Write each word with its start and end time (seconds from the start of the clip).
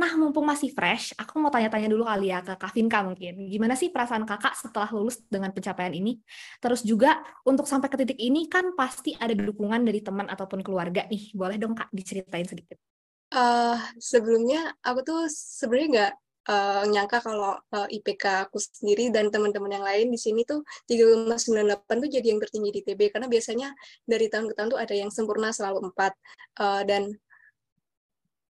Nah, 0.00 0.16
mumpung 0.16 0.48
masih 0.48 0.72
fresh, 0.72 1.12
aku 1.20 1.36
mau 1.36 1.52
tanya-tanya 1.52 1.92
dulu 1.92 2.08
kali 2.08 2.32
ya 2.32 2.40
ke 2.40 2.56
Kak 2.56 2.72
Vinka 2.72 3.04
mungkin. 3.04 3.44
Gimana 3.50 3.76
sih 3.76 3.92
perasaan 3.92 4.24
kakak 4.24 4.56
setelah 4.56 4.88
lulus 4.94 5.20
dengan 5.28 5.52
pencapaian 5.52 5.92
ini? 5.92 6.16
Terus 6.64 6.80
juga, 6.80 7.20
untuk 7.44 7.68
sampai 7.68 7.92
ke 7.92 7.96
titik 8.00 8.18
ini 8.18 8.48
kan 8.48 8.72
pasti 8.72 9.12
ada 9.20 9.36
dukungan 9.36 9.84
dari 9.84 10.00
teman 10.00 10.32
ataupun 10.32 10.64
keluarga 10.64 11.04
nih. 11.10 11.34
Boleh 11.36 11.60
dong 11.60 11.76
Kak 11.76 11.92
diceritain 11.92 12.48
sedikit. 12.48 12.93
Uh, 13.34 13.74
sebelumnya 13.98 14.70
aku 14.86 15.00
tuh 15.02 15.20
sebenarnya 15.26 15.88
nggak 15.90 16.12
uh, 16.54 16.82
nyangka 16.86 17.18
kalau 17.18 17.58
uh, 17.58 17.88
IPK 17.90 18.46
aku 18.46 18.62
sendiri 18.62 19.10
dan 19.10 19.26
teman-teman 19.34 19.74
yang 19.74 19.82
lain 19.82 20.06
di 20.14 20.18
sini 20.22 20.46
tuh 20.46 20.62
3,98 20.86 21.82
tuh 21.82 22.10
jadi 22.14 22.26
yang 22.30 22.38
tertinggi 22.38 22.70
di 22.70 22.80
TB 22.86 23.10
karena 23.10 23.26
biasanya 23.26 23.74
dari 24.06 24.30
tahun 24.30 24.46
ke 24.50 24.54
tahun 24.54 24.68
tuh 24.70 24.80
ada 24.80 24.94
yang 24.94 25.10
sempurna 25.10 25.50
selalu 25.50 25.90
4 25.90 26.14
uh, 26.62 26.82
dan 26.86 27.10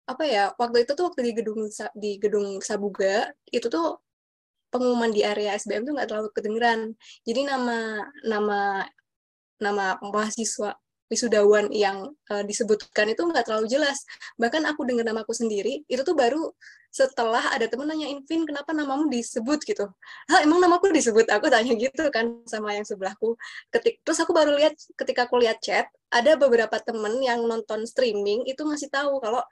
apa 0.05 0.25
ya 0.29 0.53
waktu 0.61 0.85
itu 0.85 0.93
tuh 0.93 1.09
waktu 1.09 1.21
di 1.25 1.33
gedung 1.33 1.61
di 1.97 2.11
gedung 2.21 2.61
Sabuga 2.61 3.33
itu 3.49 3.73
tuh 3.73 4.05
pengumuman 4.69 5.09
di 5.09 5.25
area 5.25 5.57
SBM 5.57 5.89
tuh 5.89 5.95
nggak 5.97 6.09
terlalu 6.11 6.29
kedengeran. 6.35 6.81
Jadi 7.25 7.41
nama 7.47 8.05
nama 8.27 8.85
nama 9.63 9.97
mahasiswa 10.03 10.77
wisudawan 11.13 11.69
yang 11.71 12.13
uh, 12.33 12.43
disebutkan 12.45 13.13
itu 13.13 13.23
nggak 13.25 13.45
terlalu 13.47 13.67
jelas. 13.69 14.03
Bahkan 14.41 14.65
aku 14.65 14.85
dengar 14.89 15.05
namaku 15.05 15.33
sendiri, 15.37 15.85
itu 15.87 16.03
tuh 16.03 16.17
baru 16.17 16.51
setelah 16.95 17.51
ada 17.51 17.67
temen 17.67 17.91
nanyain, 17.91 18.23
Vin, 18.23 18.47
kenapa 18.47 18.71
namamu 18.71 19.11
disebut 19.11 19.67
gitu? 19.67 19.91
Hah, 20.31 20.47
emang 20.47 20.63
namaku 20.63 20.95
disebut? 20.95 21.27
Aku 21.27 21.51
tanya 21.51 21.75
gitu 21.75 22.07
kan 22.15 22.39
sama 22.47 22.71
yang 22.79 22.87
sebelahku. 22.87 23.35
Ketik, 23.75 23.99
terus 24.07 24.23
aku 24.23 24.31
baru 24.31 24.55
lihat, 24.55 24.79
ketika 24.95 25.27
aku 25.27 25.43
lihat 25.43 25.59
chat, 25.59 25.91
ada 26.15 26.39
beberapa 26.39 26.79
temen 26.79 27.19
yang 27.19 27.43
nonton 27.43 27.83
streaming 27.83 28.47
itu 28.47 28.63
ngasih 28.63 28.87
tahu 28.95 29.19
kalau 29.19 29.43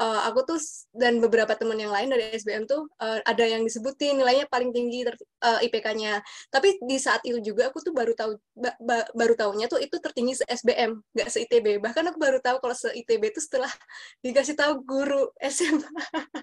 uh, 0.00 0.20
aku 0.32 0.40
tuh 0.48 0.58
dan 0.96 1.20
beberapa 1.20 1.52
teman 1.52 1.76
yang 1.76 1.92
lain 1.92 2.08
dari 2.08 2.32
SBM 2.32 2.64
tuh 2.64 2.88
uh, 2.98 3.20
ada 3.28 3.44
yang 3.44 3.60
disebutin 3.60 4.16
nilainya 4.16 4.48
paling 4.48 4.72
tinggi 4.72 5.04
uh, 5.04 5.12
eh, 5.60 5.68
IPK-nya. 5.68 6.24
Tapi 6.48 6.80
di 6.80 6.96
saat 6.96 7.20
itu 7.28 7.38
juga 7.44 7.68
aku 7.68 7.84
tuh 7.84 7.92
baru 7.92 8.16
tahu 8.16 8.40
ba 8.56 8.72
ba 8.80 9.04
baru 9.12 9.36
tahunya 9.36 9.68
tuh 9.68 9.78
itu 9.78 10.00
tertinggi 10.00 10.40
se 10.40 10.44
SBM, 10.48 10.96
nggak 11.12 11.28
se 11.28 11.44
ITB. 11.44 11.84
Bahkan 11.84 12.04
aku 12.10 12.18
baru 12.18 12.40
tahu 12.40 12.56
kalau 12.64 12.74
se 12.74 12.88
ITB 12.96 13.36
itu 13.36 13.40
setelah 13.44 13.70
dikasih 14.24 14.56
tahu 14.56 14.80
guru 14.82 15.28
SMA. 15.54 15.92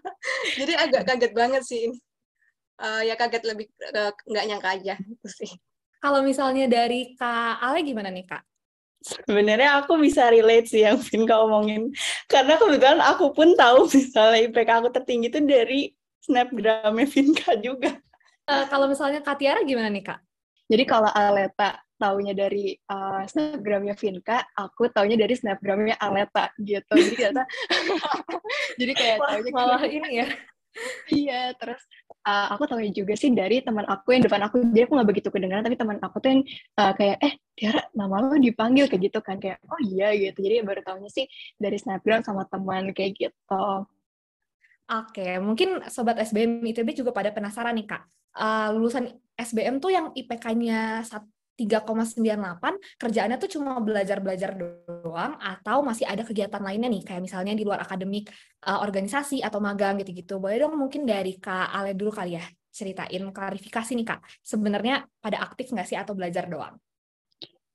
Jadi 0.62 0.74
agak 0.78 1.04
kaget 1.10 1.34
banget 1.34 1.64
sih 1.66 1.90
ini. 1.90 1.98
Uh, 2.78 3.02
ya 3.02 3.18
kaget 3.18 3.42
lebih 3.42 3.66
nggak 4.30 4.46
nyangka 4.46 4.70
aja 4.78 4.94
gitu 5.02 5.28
sih. 5.34 5.52
Kalau 5.98 6.22
misalnya 6.22 6.70
dari 6.70 7.18
Kak 7.18 7.58
Ale 7.58 7.82
gimana 7.82 8.14
nih 8.14 8.30
Kak? 8.30 8.46
Sebenarnya 9.04 9.80
aku 9.84 10.02
bisa 10.02 10.28
relate 10.28 10.68
sih 10.68 10.84
yang 10.84 10.98
Vinka 11.00 11.38
omongin. 11.40 11.94
Karena 12.26 12.58
kebetulan 12.60 13.00
aku 13.00 13.32
pun 13.32 13.54
tahu 13.54 13.88
misalnya 13.94 14.44
IPK 14.50 14.70
aku 14.84 14.90
tertinggi 14.92 15.28
itu 15.32 15.40
dari 15.44 15.82
snapgramnya 16.26 17.08
Vinka 17.08 17.52
juga. 17.62 17.96
Uh, 18.48 18.64
kalau 18.72 18.88
misalnya 18.88 19.20
Kak 19.24 19.40
Tiara 19.40 19.64
gimana 19.64 19.92
nih 19.92 20.04
Kak? 20.08 20.20
Jadi 20.68 20.84
kalau 20.84 21.08
Aleta 21.12 21.80
taunya 21.98 22.36
dari 22.36 22.76
uh, 22.92 23.24
snapgramnya 23.26 23.96
Vinka, 23.98 24.44
aku 24.54 24.92
taunya 24.92 25.18
dari 25.18 25.34
snapgramnya 25.34 25.96
Aleta 25.98 26.52
gitu. 26.60 26.94
Jadi 26.94 27.16
ternyata, 27.16 27.44
jadi 28.80 28.92
kayak 28.94 29.18
Wah, 29.18 29.28
taunya 29.34 29.52
malah 29.52 29.84
ini 29.88 30.10
ya. 30.24 30.28
Iya, 31.08 31.56
terus 31.58 31.82
uh, 32.28 32.48
aku 32.54 32.68
tahu 32.68 32.84
juga 32.92 33.14
sih 33.16 33.32
dari 33.32 33.64
teman 33.64 33.88
aku 33.88 34.14
yang 34.14 34.24
depan 34.28 34.42
aku, 34.46 34.62
jadi 34.74 34.86
aku 34.86 34.94
nggak 35.00 35.10
begitu 35.10 35.28
kedengaran, 35.32 35.64
tapi 35.66 35.78
teman 35.80 35.98
aku 36.04 36.18
tuh 36.20 36.30
yang 36.36 36.42
uh, 36.78 36.94
kayak, 36.94 37.18
eh 37.24 37.34
Tiara, 37.58 37.82
nama 37.98 38.22
lo 38.22 38.38
dipanggil 38.38 38.86
kayak 38.86 39.02
gitu 39.10 39.20
kan, 39.26 39.42
kayak, 39.42 39.58
oh 39.66 39.80
iya 39.82 40.14
gitu. 40.14 40.38
Jadi 40.38 40.62
baru 40.62 40.86
tahunya 40.86 41.10
sih 41.10 41.26
dari 41.58 41.78
snapgram 41.82 42.22
sama 42.22 42.46
teman 42.46 42.94
kayak 42.94 43.18
gitu. 43.18 43.66
Oke, 44.88 45.36
mungkin 45.44 45.84
Sobat 45.92 46.16
SBM 46.22 46.64
ITB 46.64 46.96
juga 46.96 47.12
pada 47.12 47.34
penasaran 47.36 47.76
nih 47.76 47.88
Kak. 47.92 48.04
Uh, 48.38 48.70
lulusan 48.78 49.10
SBM 49.36 49.82
tuh 49.84 49.92
yang 49.92 50.14
IPK-nya 50.16 51.04
3,98 51.58 53.02
kerjaannya 53.02 53.38
tuh 53.42 53.50
cuma 53.58 53.82
belajar-belajar 53.82 54.54
doang 54.56 55.34
atau 55.42 55.82
masih 55.82 56.06
ada 56.06 56.22
kegiatan 56.22 56.62
lainnya 56.62 56.88
nih 56.94 57.02
kayak 57.02 57.22
misalnya 57.26 57.58
di 57.58 57.66
luar 57.66 57.82
akademik 57.82 58.30
uh, 58.70 58.80
organisasi 58.86 59.42
atau 59.42 59.58
magang 59.58 59.98
gitu-gitu. 60.00 60.38
Boleh 60.38 60.62
dong 60.62 60.78
mungkin 60.78 61.10
dari 61.10 61.42
Kak 61.42 61.74
Ale 61.74 61.98
dulu 61.98 62.14
kali 62.14 62.38
ya 62.38 62.46
ceritain 62.70 63.34
klarifikasi 63.34 63.92
nih 63.98 64.06
Kak. 64.06 64.22
Sebenarnya 64.46 65.04
pada 65.18 65.42
aktif 65.42 65.74
nggak 65.74 65.88
sih 65.90 65.98
atau 65.98 66.14
belajar 66.14 66.46
doang 66.46 66.78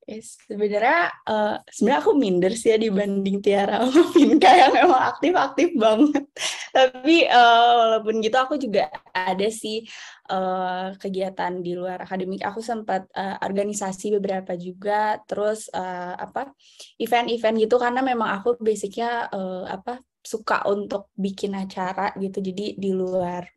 Yes, 0.03 0.35
sebenarnya 0.51 1.15
uh, 1.23 1.63
sebenarnya 1.63 2.01
aku 2.03 2.13
minder 2.19 2.51
sih 2.59 2.75
ya 2.75 2.77
dibanding 2.77 3.39
Tiara 3.39 3.87
sama 3.87 4.11
Vinka 4.11 4.51
yang 4.51 4.75
memang 4.75 5.01
aktif-aktif 5.15 5.69
banget. 5.79 6.27
Tapi 6.75 7.23
uh, 7.31 7.71
walaupun 7.79 8.19
gitu 8.19 8.35
aku 8.35 8.59
juga 8.59 8.91
ada 9.15 9.47
sih 9.47 9.87
uh, 10.27 10.91
kegiatan 10.99 11.55
di 11.63 11.71
luar 11.71 12.03
akademik. 12.03 12.43
Aku 12.43 12.59
sempat 12.59 13.07
uh, 13.15 13.39
organisasi 13.39 14.19
beberapa 14.19 14.59
juga, 14.59 15.23
terus 15.23 15.71
uh, 15.71 16.19
apa 16.19 16.51
event-event 16.99 17.63
gitu 17.63 17.79
karena 17.79 18.03
memang 18.03 18.27
aku 18.43 18.59
basicnya 18.59 19.31
uh, 19.31 19.63
apa 19.71 20.03
suka 20.19 20.67
untuk 20.67 21.15
bikin 21.15 21.55
acara 21.55 22.11
gitu. 22.19 22.43
Jadi 22.43 22.75
di 22.75 22.91
luar 22.91 23.47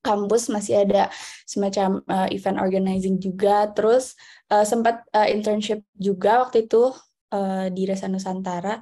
kampus 0.00 0.48
masih 0.48 0.84
ada 0.84 1.12
semacam 1.44 2.00
uh, 2.08 2.28
event 2.32 2.58
organizing 2.60 3.20
juga. 3.20 3.68
Terus 3.72 4.16
uh, 4.52 4.64
sempat 4.64 5.04
uh, 5.12 5.28
internship 5.28 5.84
juga 5.96 6.44
waktu 6.44 6.66
itu 6.68 6.92
uh, 7.32 7.68
di 7.72 7.86
Resa 7.86 8.08
Nusantara. 8.08 8.80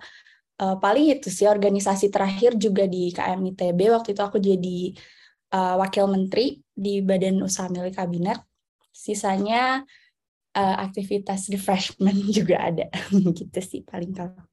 Uh, 0.59 0.75
paling 0.83 1.15
itu 1.15 1.31
sih 1.31 1.47
organisasi 1.47 2.11
terakhir 2.11 2.59
juga 2.59 2.91
di 2.91 3.15
KMITB 3.15 3.95
waktu 3.95 4.11
itu 4.11 4.23
aku 4.23 4.43
jadi 4.43 4.91
uh, 5.55 5.79
wakil 5.79 6.11
menteri 6.11 6.59
di 6.75 6.99
Badan 6.99 7.45
Usaha 7.45 7.71
Milik 7.71 7.95
Kabinet. 7.95 8.43
Sisanya 8.91 9.87
uh, 10.59 10.77
aktivitas 10.83 11.47
refreshment 11.53 12.19
juga 12.37 12.73
ada. 12.73 12.87
Gitu 13.13 13.61
sih 13.63 13.83
paling 13.87 14.11
kalau 14.15 14.48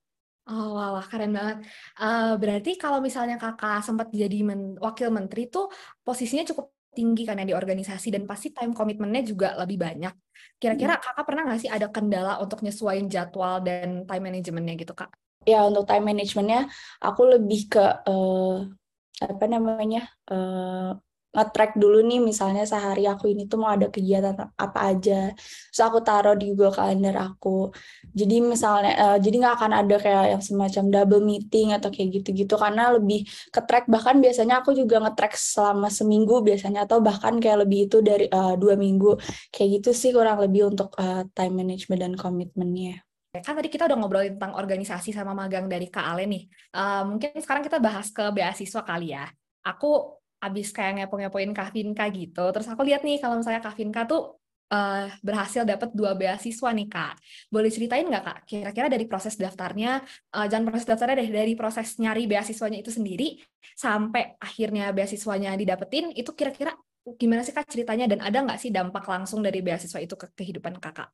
Oh, 0.46 0.78
wah, 0.78 1.02
keren 1.10 1.34
banget. 1.34 1.66
Uh, 1.98 2.38
berarti 2.38 2.78
kalau 2.78 3.02
misalnya 3.02 3.42
kakak 3.42 3.82
sempat 3.82 4.14
jadi 4.14 4.46
men 4.46 4.78
wakil 4.78 5.10
menteri 5.10 5.50
tuh 5.50 5.74
posisinya 6.06 6.46
cukup 6.46 6.70
tinggi 6.94 7.26
kan 7.26 7.42
ya 7.42 7.46
di 7.50 7.58
organisasi 7.58 8.14
dan 8.14 8.24
pasti 8.30 8.54
time 8.54 8.72
komitmennya 8.72 9.26
juga 9.26 9.58
lebih 9.58 9.82
banyak. 9.82 10.14
Kira-kira 10.62 10.96
hmm. 10.96 11.04
kakak 11.04 11.26
pernah 11.26 11.44
nggak 11.50 11.62
sih 11.66 11.72
ada 11.74 11.88
kendala 11.90 12.38
untuk 12.40 12.62
nyesuaiin 12.62 13.10
jadwal 13.10 13.60
dan 13.66 14.06
time 14.06 14.24
manajemennya 14.30 14.74
gitu 14.78 14.94
kak? 14.94 15.10
Ya 15.50 15.66
untuk 15.66 15.90
time 15.90 16.14
manajemennya 16.14 16.70
aku 17.02 17.22
lebih 17.26 17.62
ke 17.66 17.86
uh, 18.06 18.70
apa 19.18 19.46
namanya 19.50 20.06
uh, 20.30 20.94
nge-track 21.36 21.76
dulu 21.76 22.00
nih 22.08 22.24
misalnya 22.24 22.64
sehari 22.64 23.06
aku 23.06 23.28
ini 23.30 23.46
tuh 23.46 23.60
mau 23.60 23.76
ada 23.76 23.92
kegiatan 23.92 24.34
apa 24.56 24.80
aja. 24.96 25.36
Terus 25.36 25.82
aku 25.84 26.00
taruh 26.02 26.34
di 26.40 26.56
Google 26.56 26.72
Calendar 26.72 27.16
aku. 27.20 27.76
Jadi 28.16 28.40
misalnya 28.40 28.92
uh, 28.96 29.18
jadi 29.20 29.36
nggak 29.44 29.56
akan 29.60 29.72
ada 29.76 29.96
kayak 30.00 30.26
yang 30.40 30.44
semacam 30.44 30.84
double 30.88 31.24
meeting 31.28 31.76
atau 31.76 31.92
kayak 31.92 32.24
gitu-gitu 32.24 32.56
karena 32.56 32.96
lebih 32.96 33.28
ke-track. 33.52 33.92
Bahkan 33.92 34.24
biasanya 34.24 34.64
aku 34.64 34.72
juga 34.72 35.04
nge-track 35.04 35.36
selama 35.36 35.92
seminggu 35.92 36.40
biasanya 36.40 36.88
atau 36.88 37.04
bahkan 37.04 37.38
kayak 37.44 37.68
lebih 37.68 37.92
itu 37.92 38.00
dari 38.00 38.32
uh, 38.32 38.56
dua 38.56 38.80
minggu. 38.80 39.20
Kayak 39.52 39.84
gitu 39.84 39.90
sih 39.92 40.16
kurang 40.16 40.40
lebih 40.40 40.72
untuk 40.72 40.96
uh, 40.96 41.28
time 41.36 41.54
management 41.60 42.00
dan 42.00 42.14
komitmennya. 42.16 43.04
Kan 43.36 43.60
tadi 43.60 43.68
kita 43.68 43.92
udah 43.92 43.98
ngobrolin 44.00 44.40
tentang 44.40 44.56
organisasi 44.56 45.12
sama 45.12 45.36
magang 45.36 45.68
dari 45.68 45.92
Kak 45.92 46.08
Ale 46.08 46.24
nih. 46.24 46.48
Uh, 46.72 47.04
mungkin 47.04 47.36
sekarang 47.36 47.68
kita 47.68 47.84
bahas 47.84 48.08
ke 48.08 48.24
beasiswa 48.32 48.82
kali 48.88 49.12
ya. 49.12 49.28
Aku 49.66 50.22
abis 50.42 50.72
kayak 50.76 50.92
ngepo-ngepoin 51.02 51.52
Kak 51.56 51.74
Vinka 51.76 52.06
gitu, 52.12 52.46
terus 52.54 52.68
aku 52.70 52.82
lihat 52.86 53.02
nih 53.02 53.18
kalau 53.20 53.40
misalnya 53.40 53.62
Kak 53.64 53.76
Vinka 53.78 54.06
tuh 54.06 54.38
uh, 54.72 55.08
berhasil 55.26 55.64
dapat 55.66 55.94
dua 55.94 56.14
beasiswa 56.14 56.70
nih 56.70 56.88
Kak. 56.88 57.14
Boleh 57.50 57.70
ceritain 57.74 58.06
nggak 58.06 58.24
Kak, 58.24 58.38
kira-kira 58.50 58.88
dari 58.90 59.06
proses 59.10 59.36
daftarnya, 59.36 60.04
uh, 60.36 60.46
jangan 60.50 60.66
proses 60.70 60.86
daftarnya 60.86 61.16
deh, 61.22 61.30
dari 61.34 61.54
proses 61.58 61.98
nyari 61.98 62.30
beasiswanya 62.30 62.80
itu 62.82 62.92
sendiri, 62.94 63.40
sampai 63.74 64.38
akhirnya 64.38 64.92
beasiswanya 64.94 65.56
didapetin, 65.58 66.14
itu 66.14 66.32
kira-kira 66.34 66.74
gimana 67.18 67.42
sih 67.46 67.54
Kak 67.54 67.70
ceritanya, 67.70 68.06
dan 68.10 68.20
ada 68.22 68.38
nggak 68.42 68.60
sih 68.62 68.70
dampak 68.74 69.06
langsung 69.06 69.42
dari 69.46 69.62
beasiswa 69.62 70.00
itu 70.02 70.16
ke 70.18 70.34
kehidupan 70.34 70.78
Kakak? 70.82 71.10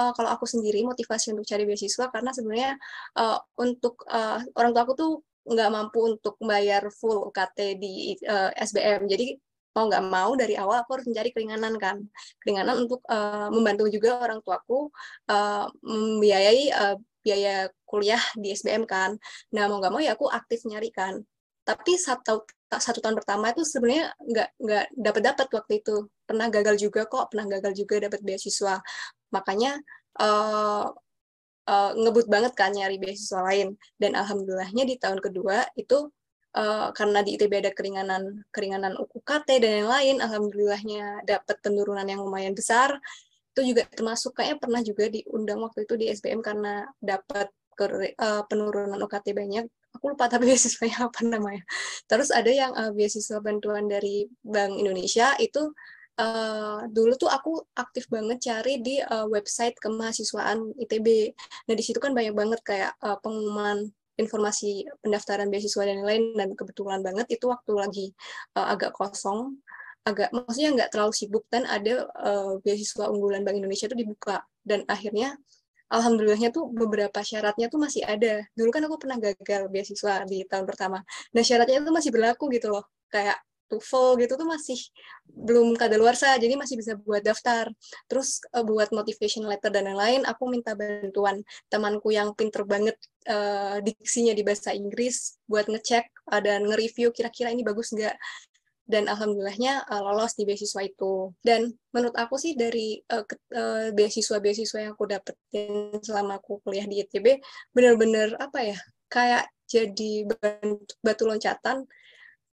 uh, 0.00 0.12
kalau 0.16 0.30
aku 0.32 0.46
sendiri 0.48 0.80
motivasi 0.86 1.36
untuk 1.36 1.44
cari 1.44 1.64
beasiswa 1.68 2.08
karena 2.08 2.30
sebenarnya 2.32 2.72
uh, 3.20 3.38
untuk 3.60 4.04
uh, 4.08 4.40
orang 4.56 4.70
tua 4.72 4.82
aku 4.88 4.94
tuh 4.96 5.12
nggak 5.46 5.70
mampu 5.72 5.98
untuk 6.16 6.34
membayar 6.42 6.82
full 6.92 7.28
UKT 7.30 7.58
di 7.80 8.16
uh, 8.28 8.50
SBM. 8.56 9.08
Jadi 9.08 9.36
mau 9.70 9.86
nggak 9.86 10.04
mau 10.10 10.30
dari 10.34 10.58
awal 10.58 10.82
aku 10.82 10.98
harus 10.98 11.06
mencari 11.06 11.30
keringanan 11.30 11.74
kan, 11.78 11.96
keringanan 12.42 12.86
untuk 12.86 13.00
uh, 13.06 13.48
membantu 13.54 13.86
juga 13.86 14.18
orang 14.18 14.42
tuaku 14.42 14.90
uh, 15.30 15.66
membiayai 15.84 16.64
uh, 16.74 16.96
biaya 17.22 17.70
kuliah 17.86 18.22
di 18.34 18.52
SBM 18.52 18.84
kan. 18.88 19.14
Nah 19.54 19.64
mau 19.70 19.78
nggak 19.78 19.92
mau 19.92 20.02
ya 20.02 20.18
aku 20.18 20.26
aktif 20.26 20.66
nyari 20.66 20.90
kan. 20.90 21.22
Tapi 21.62 21.94
satu 21.94 22.42
satu 22.70 23.02
tahun 23.02 23.18
pertama 23.18 23.50
itu 23.50 23.66
sebenarnya 23.66 24.14
nggak 24.14 24.48
nggak 24.62 24.84
dapat 24.94 25.22
dapat 25.26 25.46
waktu 25.50 25.72
itu 25.82 26.06
pernah 26.22 26.46
gagal 26.46 26.76
juga 26.78 27.02
kok 27.10 27.34
pernah 27.34 27.46
gagal 27.50 27.72
juga 27.74 28.06
dapat 28.06 28.20
beasiswa 28.22 28.78
makanya 29.34 29.74
uh, 30.22 30.86
uh, 31.68 31.92
ngebut 31.96 32.26
banget 32.30 32.52
kan 32.56 32.72
nyari 32.72 32.96
beasiswa 32.96 33.40
lain. 33.44 33.76
Dan 34.00 34.16
alhamdulillahnya 34.16 34.84
di 34.86 34.96
tahun 34.96 35.18
kedua 35.20 35.68
itu 35.76 36.08
uh, 36.56 36.88
karena 36.94 37.20
di 37.20 37.36
ITB 37.36 37.52
ada 37.60 37.72
keringanan 37.74 38.46
keringanan 38.54 38.94
UKT 38.96 39.48
dan 39.60 39.72
yang 39.84 39.90
lain 39.90 40.16
alhamdulillahnya 40.22 41.26
dapat 41.26 41.56
penurunan 41.60 42.06
yang 42.06 42.22
lumayan 42.22 42.54
besar. 42.56 42.96
Itu 43.50 43.66
juga 43.66 43.84
termasuk 43.90 44.38
kayaknya 44.38 44.58
pernah 44.62 44.80
juga 44.86 45.04
diundang 45.10 45.60
waktu 45.66 45.84
itu 45.84 45.94
di 45.98 46.06
SBM 46.08 46.40
karena 46.40 46.86
dapat 47.02 47.50
uh, 47.80 48.42
penurunan 48.46 48.98
UKT 49.00 49.32
banyak. 49.34 49.66
Aku 49.98 50.14
lupa 50.14 50.30
tapi 50.30 50.46
beasiswanya 50.50 51.10
apa 51.10 51.20
namanya. 51.26 51.62
Terus 52.06 52.30
ada 52.30 52.50
yang 52.50 52.72
uh, 52.74 52.94
beasiswa 52.94 53.42
bantuan 53.42 53.90
dari 53.90 54.30
Bank 54.44 54.78
Indonesia 54.78 55.34
itu 55.40 55.74
uh, 56.20 56.84
dulu 56.92 57.16
tuh 57.16 57.32
aku 57.32 57.64
aktif 57.72 58.04
banget 58.12 58.38
cari 58.44 58.84
di 58.84 59.00
uh, 59.00 59.24
website 59.26 59.74
kemahasiswaan 59.80 60.76
ITB. 60.76 61.32
Nah 61.66 61.74
di 61.74 61.82
situ 61.82 61.96
kan 61.96 62.12
banyak 62.12 62.36
banget 62.36 62.60
kayak 62.60 62.92
uh, 63.00 63.16
pengumuman 63.24 63.88
informasi 64.20 64.84
pendaftaran 65.00 65.48
beasiswa 65.48 65.88
dan 65.88 66.04
lain-lain. 66.04 66.36
Dan 66.36 66.48
kebetulan 66.52 67.00
banget 67.00 67.26
itu 67.32 67.48
waktu 67.48 67.72
lagi 67.72 68.06
uh, 68.60 68.68
agak 68.76 68.92
kosong 68.92 69.56
agak 70.00 70.32
maksudnya 70.32 70.70
nggak 70.72 70.90
terlalu 70.96 71.12
sibuk 71.12 71.44
dan 71.52 71.68
ada 71.68 72.08
uh, 72.16 72.56
beasiswa 72.64 73.04
unggulan 73.12 73.44
Bank 73.44 73.60
Indonesia 73.60 73.88
itu 73.88 73.96
dibuka. 73.96 74.44
Dan 74.60 74.84
akhirnya 74.88 75.36
alhamdulillahnya 75.90 76.54
tuh 76.54 76.70
beberapa 76.70 77.20
syaratnya 77.20 77.66
tuh 77.68 77.80
masih 77.82 78.06
ada. 78.06 78.46
Dulu 78.54 78.70
kan 78.70 78.82
aku 78.86 78.96
pernah 78.96 79.18
gagal 79.18 79.68
beasiswa 79.68 80.24
di 80.24 80.46
tahun 80.46 80.64
pertama. 80.64 81.02
Nah 81.34 81.42
syaratnya 81.44 81.82
itu 81.82 81.92
masih 81.92 82.10
berlaku 82.14 82.48
gitu 82.54 82.70
loh. 82.72 82.84
Kayak 83.10 83.42
TOEFL 83.70 84.18
gitu 84.18 84.34
tuh 84.34 84.48
masih 84.50 84.78
belum 85.30 85.78
kadaluarsa, 85.78 86.34
jadi 86.42 86.58
masih 86.58 86.74
bisa 86.74 86.98
buat 86.98 87.22
daftar. 87.22 87.70
Terus 88.10 88.42
uh, 88.50 88.66
buat 88.66 88.90
motivation 88.90 89.46
letter 89.46 89.70
dan 89.70 89.86
lain-lain, 89.86 90.26
aku 90.26 90.50
minta 90.50 90.74
bantuan 90.74 91.46
temanku 91.70 92.10
yang 92.10 92.34
pinter 92.34 92.66
banget 92.66 92.98
uh, 93.30 93.78
diksinya 93.78 94.34
di 94.34 94.42
bahasa 94.42 94.74
Inggris 94.74 95.38
buat 95.46 95.70
ngecek 95.70 96.34
uh, 96.34 96.42
dan 96.42 96.66
nge-review 96.66 97.14
kira-kira 97.14 97.54
ini 97.54 97.62
bagus 97.62 97.94
nggak. 97.94 98.18
Dan 98.90 99.06
alhamdulillahnya 99.06 99.86
uh, 99.86 100.02
lolos 100.02 100.34
di 100.34 100.42
beasiswa 100.42 100.82
itu. 100.82 101.30
Dan 101.38 101.70
menurut 101.94 102.18
aku 102.18 102.34
sih 102.34 102.58
dari 102.58 102.98
uh, 103.14 103.22
uh, 103.54 103.94
beasiswa-beasiswa 103.94 104.78
yang 104.82 104.92
aku 104.98 105.06
dapetin 105.06 105.94
selama 106.02 106.42
aku 106.42 106.58
kuliah 106.66 106.90
di 106.90 106.98
ITB, 106.98 107.38
bener-bener 107.70 108.34
apa 108.42 108.74
ya, 108.74 108.78
kayak 109.06 109.46
jadi 109.70 110.26
batu 111.06 111.30
loncatan 111.30 111.86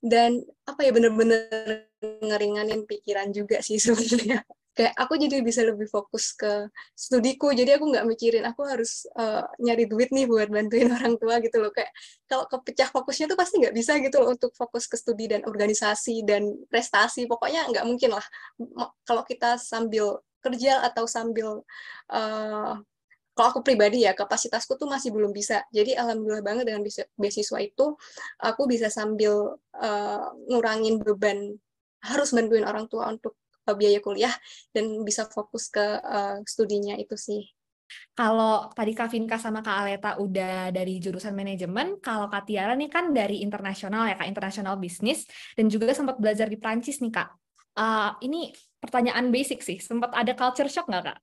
dan 0.04 0.46
apa 0.70 0.86
ya 0.86 0.92
bener-bener 0.94 1.90
ngeringanin 2.22 2.86
pikiran 2.86 3.34
juga 3.34 3.62
sih 3.62 3.82
sebenarnya. 3.84 4.46
Kayak 4.78 4.94
aku 4.94 5.18
jadi 5.18 5.42
bisa 5.42 5.66
lebih 5.66 5.90
fokus 5.90 6.38
ke 6.38 6.70
studiku. 6.94 7.50
Jadi 7.50 7.82
aku 7.82 7.90
nggak 7.90 8.06
mikirin 8.06 8.46
aku 8.46 8.62
harus 8.62 9.10
uh, 9.18 9.42
nyari 9.58 9.90
duit 9.90 10.14
nih 10.14 10.30
buat 10.30 10.54
bantuin 10.54 10.94
orang 10.98 11.18
tua 11.18 11.42
gitu 11.42 11.58
loh. 11.58 11.74
Kayak 11.74 11.90
kalau 12.30 12.46
kepecah 12.46 12.94
fokusnya 12.94 13.26
tuh 13.26 13.38
pasti 13.42 13.58
nggak 13.58 13.74
bisa 13.74 13.98
gitu 13.98 14.22
loh 14.22 14.38
untuk 14.38 14.54
fokus 14.54 14.86
ke 14.86 14.94
studi 14.94 15.26
dan 15.34 15.42
organisasi 15.50 16.22
dan 16.30 16.46
prestasi. 16.70 17.26
Pokoknya 17.26 17.66
nggak 17.74 17.86
mungkin 17.90 18.22
lah. 18.22 18.26
Kalau 19.02 19.26
kita 19.26 19.58
sambil 19.58 20.22
kerja 20.46 20.86
atau 20.86 21.10
sambil 21.10 21.66
uh, 22.14 22.78
kalau 23.38 23.54
aku 23.54 23.62
pribadi 23.62 24.10
ya 24.10 24.18
kapasitasku 24.18 24.82
tuh 24.82 24.90
masih 24.90 25.14
belum 25.14 25.30
bisa 25.30 25.62
jadi 25.70 26.02
alhamdulillah 26.02 26.42
banget 26.42 26.74
dengan 26.74 26.82
beasiswa 27.14 27.60
itu 27.62 27.94
aku 28.42 28.66
bisa 28.66 28.90
sambil 28.90 29.62
uh, 29.78 30.28
ngurangin 30.50 30.98
beban 30.98 31.54
harus 32.02 32.34
bantuin 32.34 32.66
orang 32.66 32.90
tua 32.90 33.14
untuk 33.14 33.38
uh, 33.70 33.78
biaya 33.78 34.02
kuliah 34.02 34.34
dan 34.74 35.06
bisa 35.06 35.30
fokus 35.30 35.70
ke 35.70 35.86
uh, 36.02 36.42
studinya 36.50 36.98
itu 36.98 37.14
sih 37.14 37.46
kalau 38.12 38.68
tadi 38.76 38.92
Kak 38.92 39.16
Vinka 39.16 39.40
sama 39.40 39.64
Kak 39.64 39.78
Aleta 39.88 40.20
udah 40.20 40.76
dari 40.76 41.00
jurusan 41.00 41.32
manajemen, 41.32 42.04
kalau 42.04 42.28
Kak 42.28 42.44
Tiara 42.44 42.76
nih 42.76 42.92
kan 42.92 43.16
dari 43.16 43.40
internasional 43.40 44.12
ya 44.12 44.20
Kak, 44.20 44.28
internasional 44.28 44.76
bisnis, 44.76 45.24
dan 45.56 45.72
juga 45.72 45.96
sempat 45.96 46.20
belajar 46.20 46.52
di 46.52 46.60
Prancis 46.60 47.00
nih 47.00 47.16
Kak. 47.16 47.30
Uh, 47.80 48.12
ini 48.26 48.52
pertanyaan 48.84 49.32
basic 49.32 49.64
sih, 49.64 49.80
sempat 49.80 50.12
ada 50.12 50.36
culture 50.36 50.68
shock 50.68 50.92
nggak 50.92 51.16
Kak? 51.16 51.18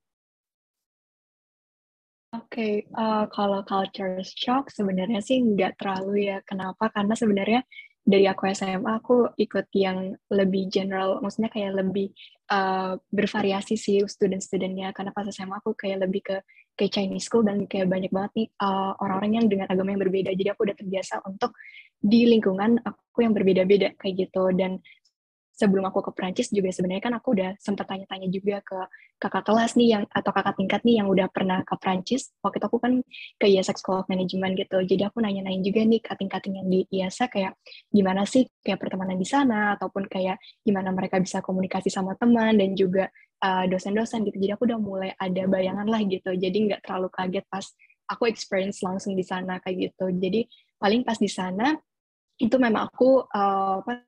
Oke, 2.34 2.50
okay, 2.50 2.72
uh, 2.98 3.22
eh, 3.22 3.24
kalau 3.30 3.62
culture 3.62 4.18
shock 4.26 4.66
sebenarnya 4.66 5.22
sih 5.22 5.38
nggak 5.38 5.78
terlalu 5.78 6.34
ya. 6.34 6.42
Kenapa? 6.42 6.90
Karena 6.90 7.14
sebenarnya 7.14 7.62
dari 8.02 8.26
aku 8.26 8.50
SMA 8.50 8.90
aku 8.90 9.38
ikut 9.38 9.70
yang 9.70 10.18
lebih 10.34 10.66
general, 10.66 11.22
maksudnya 11.22 11.46
kayak 11.54 11.78
lebih 11.78 12.10
uh, 12.50 12.98
bervariasi 13.14 13.78
sih 13.78 14.02
student-studentnya. 14.02 14.90
Karena 14.90 15.14
pas 15.14 15.30
SMA 15.30 15.62
aku 15.62 15.78
kayak 15.78 16.10
lebih 16.10 16.26
ke 16.26 16.36
kayak 16.74 16.90
Chinese 16.90 17.30
school 17.30 17.46
dan 17.46 17.70
kayak 17.70 17.86
banyak 17.86 18.10
banget 18.10 18.32
nih 18.34 18.48
uh, 18.58 18.98
orang-orang 18.98 19.32
yang 19.38 19.46
dengan 19.46 19.66
agama 19.70 19.94
yang 19.94 20.02
berbeda. 20.02 20.30
Jadi 20.34 20.50
aku 20.50 20.66
udah 20.66 20.74
terbiasa 20.74 21.22
untuk 21.30 21.54
di 22.02 22.26
lingkungan 22.26 22.82
aku 22.82 23.22
yang 23.22 23.30
berbeda-beda 23.30 23.94
kayak 23.94 24.26
gitu. 24.26 24.50
Dan 24.58 24.82
sebelum 25.54 25.86
aku 25.86 26.10
ke 26.10 26.12
Prancis 26.12 26.50
juga 26.50 26.74
sebenarnya 26.74 27.02
kan 27.06 27.14
aku 27.14 27.38
udah 27.38 27.54
sempat 27.62 27.86
tanya-tanya 27.86 28.26
juga 28.26 28.58
ke 28.66 28.78
kakak 29.22 29.46
kelas 29.46 29.78
nih 29.78 29.88
yang 29.94 30.04
atau 30.10 30.30
kakak 30.34 30.58
tingkat 30.58 30.80
nih 30.82 30.98
yang 30.98 31.06
udah 31.06 31.30
pernah 31.30 31.62
ke 31.62 31.74
Prancis. 31.78 32.34
Waktu 32.42 32.58
itu 32.58 32.66
aku 32.66 32.78
kan 32.82 32.92
ke 33.38 33.46
IASA 33.46 33.78
School 33.78 34.02
of 34.02 34.06
Management 34.10 34.58
gitu. 34.58 34.82
Jadi 34.82 35.02
aku 35.06 35.22
nanya-nanya 35.22 35.62
juga 35.62 35.80
nih 35.86 36.00
ke 36.02 36.12
tingkat 36.18 36.42
yang 36.50 36.66
di 36.66 36.80
IASA 36.90 37.30
kayak 37.30 37.54
gimana 37.88 38.26
sih 38.26 38.50
kayak 38.60 38.82
pertemanan 38.82 39.14
di 39.14 39.24
sana 39.24 39.78
ataupun 39.78 40.10
kayak 40.10 40.42
gimana 40.66 40.90
mereka 40.90 41.22
bisa 41.22 41.38
komunikasi 41.38 41.88
sama 41.88 42.18
teman 42.18 42.58
dan 42.58 42.74
juga 42.74 43.06
uh, 43.46 43.64
dosen-dosen 43.70 44.26
gitu. 44.26 44.36
Jadi 44.42 44.52
aku 44.58 44.66
udah 44.66 44.80
mulai 44.82 45.10
ada 45.14 45.42
bayangan 45.46 45.86
lah 45.86 46.02
gitu. 46.02 46.34
Jadi 46.34 46.56
nggak 46.66 46.82
terlalu 46.82 47.08
kaget 47.14 47.46
pas 47.46 47.64
aku 48.10 48.26
experience 48.28 48.82
langsung 48.82 49.14
di 49.14 49.22
sana 49.22 49.62
kayak 49.62 49.94
gitu. 49.94 50.10
Jadi 50.10 50.44
paling 50.76 51.06
pas 51.06 51.16
di 51.16 51.30
sana 51.30 51.72
itu 52.34 52.58
memang 52.58 52.90
aku 52.90 53.22
uh, 53.30 53.78
apa 53.78 54.02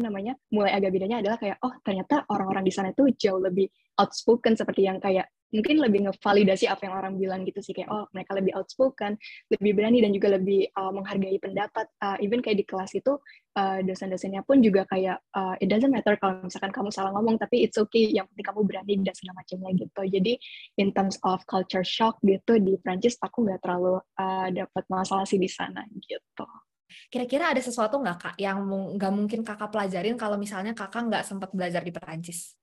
namanya 0.00 0.34
mulai 0.50 0.74
agak 0.74 0.90
bedanya 0.96 1.20
adalah 1.20 1.38
kayak 1.38 1.56
oh 1.62 1.74
ternyata 1.84 2.24
orang-orang 2.32 2.64
di 2.64 2.72
sana 2.72 2.90
itu 2.90 3.12
jauh 3.14 3.40
lebih 3.40 3.68
outspoken 4.00 4.56
seperti 4.56 4.88
yang 4.88 4.98
kayak 4.98 5.28
mungkin 5.50 5.82
lebih 5.82 6.00
ngevalidasi 6.06 6.70
apa 6.70 6.86
yang 6.86 6.94
orang 6.94 7.12
bilang 7.18 7.42
gitu 7.42 7.58
sih. 7.58 7.74
Kayak 7.74 7.90
oh 7.90 8.06
mereka 8.14 8.38
lebih 8.38 8.54
outspoken 8.54 9.18
lebih 9.50 9.72
berani 9.74 9.98
dan 10.02 10.10
juga 10.14 10.38
lebih 10.38 10.70
uh, 10.78 10.94
menghargai 10.94 11.38
pendapat. 11.42 11.86
Uh, 11.98 12.16
even 12.22 12.38
kayak 12.38 12.62
di 12.62 12.66
kelas 12.66 12.94
itu 12.94 13.18
uh, 13.58 13.78
dosen-dosennya 13.82 14.46
pun 14.46 14.62
juga 14.62 14.86
kayak 14.86 15.18
uh, 15.34 15.54
it 15.58 15.66
doesn't 15.66 15.90
matter 15.90 16.14
kalau 16.22 16.38
misalkan 16.46 16.70
kamu 16.70 16.88
salah 16.94 17.10
ngomong 17.14 17.36
tapi 17.36 17.66
it's 17.66 17.76
okay 17.76 18.08
yang 18.08 18.26
penting 18.30 18.46
kamu 18.46 18.60
berani 18.62 18.92
dan 19.02 19.14
segala 19.14 19.42
macamnya 19.42 19.70
gitu. 19.74 20.02
Jadi 20.06 20.32
in 20.78 20.88
terms 20.94 21.18
of 21.26 21.42
culture 21.50 21.84
shock 21.84 22.22
gitu 22.22 22.62
di 22.62 22.78
Prancis 22.78 23.18
aku 23.18 23.44
nggak 23.46 23.60
terlalu 23.62 23.98
uh, 23.98 24.48
dapat 24.54 24.84
masalah 24.86 25.26
sih 25.26 25.38
di 25.38 25.50
sana 25.50 25.82
gitu 25.98 26.46
Kira-kira 27.08 27.54
ada 27.54 27.62
sesuatu 27.62 27.98
nggak 27.98 28.18
kak 28.18 28.34
yang 28.40 28.62
nggak 28.98 29.12
mungkin 29.12 29.40
kakak 29.46 29.70
pelajarin 29.70 30.16
kalau 30.18 30.36
misalnya 30.36 30.74
kakak 30.74 31.06
nggak 31.06 31.24
sempat 31.26 31.50
belajar 31.54 31.80
di 31.80 31.92
Perancis? 31.94 32.54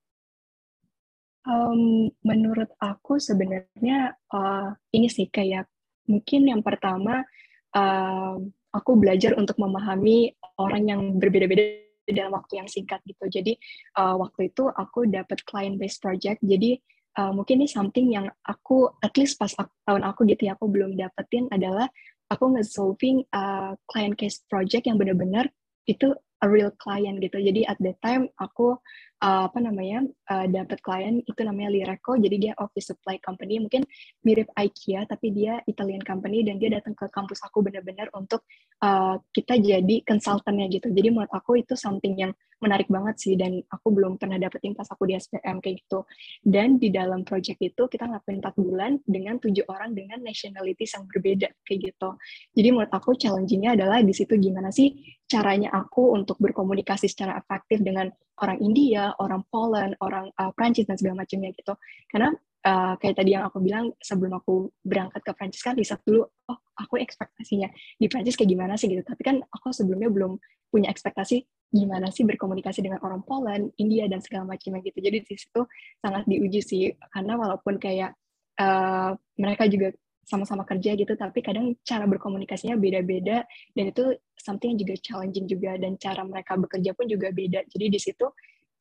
Um, 1.47 2.11
menurut 2.27 2.67
aku 2.75 3.23
sebenarnya 3.23 4.19
uh, 4.35 4.75
ini 4.91 5.07
sih 5.07 5.31
kayak 5.31 5.71
mungkin 6.11 6.43
yang 6.43 6.59
pertama 6.59 7.23
uh, 7.71 8.35
aku 8.75 8.91
belajar 8.99 9.31
untuk 9.39 9.55
memahami 9.55 10.35
orang 10.59 10.83
yang 10.91 11.01
berbeda-beda 11.15 11.87
dalam 12.07 12.35
waktu 12.35 12.63
yang 12.63 12.69
singkat 12.71 13.03
gitu. 13.03 13.27
Jadi 13.27 13.53
uh, 13.99 14.15
waktu 14.15 14.51
itu 14.51 14.67
aku 14.71 15.07
dapat 15.07 15.43
client 15.43 15.75
based 15.75 15.99
project. 15.99 16.39
Jadi 16.39 16.79
uh, 17.19 17.31
mungkin 17.35 17.63
ini 17.63 17.67
something 17.67 18.07
yang 18.15 18.27
aku 18.47 18.87
at 19.03 19.11
least 19.19 19.35
pas 19.35 19.51
aku, 19.55 19.71
tahun 19.83 20.03
aku 20.07 20.23
gitu 20.29 20.47
ya 20.47 20.55
aku 20.55 20.71
belum 20.71 20.95
dapetin 20.95 21.51
adalah 21.51 21.89
aku 22.27 22.55
nge-solving 22.55 23.23
uh, 23.31 23.73
client 23.87 24.15
case 24.19 24.43
project 24.51 24.87
yang 24.87 24.99
benar-benar 24.99 25.47
itu 25.87 26.11
a 26.43 26.47
real 26.47 26.69
client 26.77 27.17
gitu. 27.23 27.39
Jadi 27.41 27.65
at 27.65 27.79
that 27.81 27.97
time 28.03 28.29
aku 28.37 28.77
uh, 29.23 29.49
apa 29.49 29.59
namanya 29.61 30.05
uh, 30.29 30.45
dapat 30.45 30.79
klien 30.81 31.21
itu 31.25 31.41
namanya 31.41 31.69
Lireco. 31.73 32.17
Jadi 32.17 32.35
dia 32.49 32.53
office 32.61 32.93
supply 32.93 33.17
company 33.21 33.61
mungkin 33.61 33.83
mirip 34.21 34.49
IKEA 34.53 35.05
tapi 35.09 35.33
dia 35.33 35.61
Italian 35.65 36.01
company 36.05 36.45
dan 36.45 36.61
dia 36.61 36.69
datang 36.73 36.93
ke 36.93 37.09
kampus 37.09 37.41
aku 37.45 37.65
benar-benar 37.65 38.09
untuk 38.13 38.45
uh, 38.81 39.17
kita 39.33 39.57
jadi 39.57 39.95
konsultannya 40.05 40.69
gitu. 40.69 40.89
Jadi 40.93 41.07
menurut 41.09 41.31
aku 41.33 41.61
itu 41.61 41.73
something 41.73 42.13
yang 42.17 42.31
menarik 42.57 42.89
banget 42.89 43.21
sih 43.21 43.37
dan 43.37 43.61
aku 43.69 43.93
belum 43.93 44.17
pernah 44.17 44.41
dapetin 44.41 44.73
pas 44.73 44.89
aku 44.89 45.05
di 45.05 45.13
SPM 45.13 45.61
kayak 45.61 45.85
gitu. 45.85 46.09
Dan 46.41 46.81
di 46.81 46.89
dalam 46.89 47.21
project 47.21 47.61
itu 47.61 47.85
kita 47.85 48.09
ngelakuin 48.09 48.41
4 48.41 48.57
bulan 48.57 48.91
dengan 49.05 49.37
tujuh 49.37 49.65
orang 49.69 49.93
dengan 49.93 50.25
nationalities 50.25 50.97
yang 50.97 51.05
berbeda 51.05 51.53
kayak 51.61 51.93
gitu. 51.93 52.09
Jadi 52.57 52.67
menurut 52.73 52.89
aku 52.89 53.13
challengingnya 53.13 53.77
adalah 53.77 54.01
di 54.01 54.13
situ 54.13 54.33
gimana 54.41 54.73
sih 54.73 54.97
caranya 55.29 55.69
aku 55.75 56.17
untuk 56.17 56.41
berkomunikasi 56.41 57.05
secara 57.05 57.37
efektif 57.37 57.83
dengan 57.83 58.09
orang 58.41 58.57
India, 58.61 59.13
orang 59.17 59.41
Poland, 59.49 59.93
orang 60.01 60.29
uh, 60.37 60.51
Prancis 60.53 60.85
dan 60.85 60.97
segala 60.97 61.25
macamnya 61.25 61.49
gitu. 61.53 61.73
Karena 62.09 62.29
uh, 62.67 62.93
kayak 62.99 63.15
tadi 63.17 63.33
yang 63.33 63.45
aku 63.49 63.57
bilang 63.61 63.93
sebelum 64.01 64.37
aku 64.37 64.69
berangkat 64.85 65.21
ke 65.25 65.31
Prancis 65.33 65.63
kan 65.63 65.73
riset 65.73 66.01
dulu, 66.05 66.25
oh 66.25 66.59
aku 66.77 67.01
ekspektasinya 67.01 67.69
di 67.97 68.05
Prancis 68.05 68.37
kayak 68.37 68.51
gimana 68.53 68.73
sih 68.77 68.87
gitu. 68.91 69.01
Tapi 69.01 69.21
kan 69.25 69.41
aku 69.41 69.73
sebelumnya 69.73 70.09
belum 70.13 70.37
punya 70.67 70.91
ekspektasi 70.91 71.41
gimana 71.67 72.07
sih 72.15 72.23
berkomunikasi 72.23 72.79
dengan 72.79 73.03
orang 73.03 73.23
Poland, 73.27 73.75
India 73.75 74.07
dan 74.07 74.23
segala 74.23 74.47
macamnya 74.55 74.79
gitu. 74.85 75.03
Jadi 75.03 75.17
di 75.27 75.35
situ 75.35 75.61
sangat 75.99 76.23
diuji 76.23 76.61
sih 76.63 76.83
karena 77.11 77.35
walaupun 77.35 77.75
kayak 77.75 78.15
uh, 78.61 79.11
mereka 79.35 79.67
juga 79.67 79.91
sama-sama 80.27 80.67
kerja 80.67 80.91
gitu 80.99 81.15
tapi 81.15 81.39
kadang 81.39 81.71
cara 81.87 82.03
berkomunikasinya 82.03 82.75
beda-beda 82.75 83.47
dan 83.71 83.85
itu 83.95 84.11
something 84.35 84.75
yang 84.75 84.79
juga 84.83 84.95
challenging 84.99 85.47
juga 85.47 85.79
dan 85.79 85.95
cara 85.95 86.21
mereka 86.27 86.59
bekerja 86.59 86.91
pun 86.93 87.07
juga 87.07 87.31
beda. 87.31 87.63
Jadi 87.71 87.85
di 87.87 87.99
situ 87.99 88.27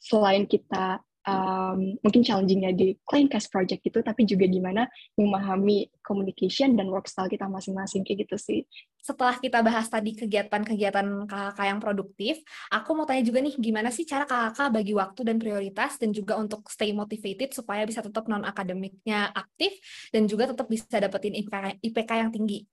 selain 0.02 0.44
kita 0.44 1.00
um, 1.26 1.98
mungkin 2.00 2.22
challengingnya 2.22 2.72
di 2.72 2.96
client 3.02 3.28
cast 3.28 3.50
project 3.50 3.82
itu 3.82 3.98
tapi 4.00 4.24
juga 4.24 4.46
gimana 4.46 4.86
memahami 5.18 5.90
communication 6.00 6.78
dan 6.78 6.88
work 6.88 7.10
style 7.10 7.28
kita 7.28 7.50
masing-masing 7.50 8.06
kayak 8.06 8.26
gitu 8.26 8.38
sih 8.38 8.60
setelah 9.06 9.38
kita 9.38 9.62
bahas 9.62 9.86
tadi 9.86 10.18
kegiatan-kegiatan 10.18 11.30
kakak 11.30 11.66
yang 11.70 11.78
produktif, 11.78 12.42
aku 12.74 12.90
mau 12.90 13.06
tanya 13.06 13.22
juga 13.22 13.38
nih, 13.38 13.54
gimana 13.54 13.94
sih 13.94 14.02
cara 14.02 14.26
kakak 14.26 14.74
bagi 14.74 14.98
waktu 14.98 15.22
dan 15.22 15.38
prioritas 15.38 15.94
dan 15.94 16.10
juga 16.10 16.34
untuk 16.34 16.66
stay 16.66 16.90
motivated 16.90 17.54
supaya 17.54 17.86
bisa 17.86 18.02
tetap 18.02 18.26
non-akademiknya 18.26 19.30
aktif 19.30 19.78
dan 20.10 20.26
juga 20.26 20.50
tetap 20.50 20.66
bisa 20.66 20.98
dapetin 20.98 21.38
IPK, 21.38 21.78
IPK 21.86 22.10
yang 22.18 22.34
tinggi? 22.34 22.66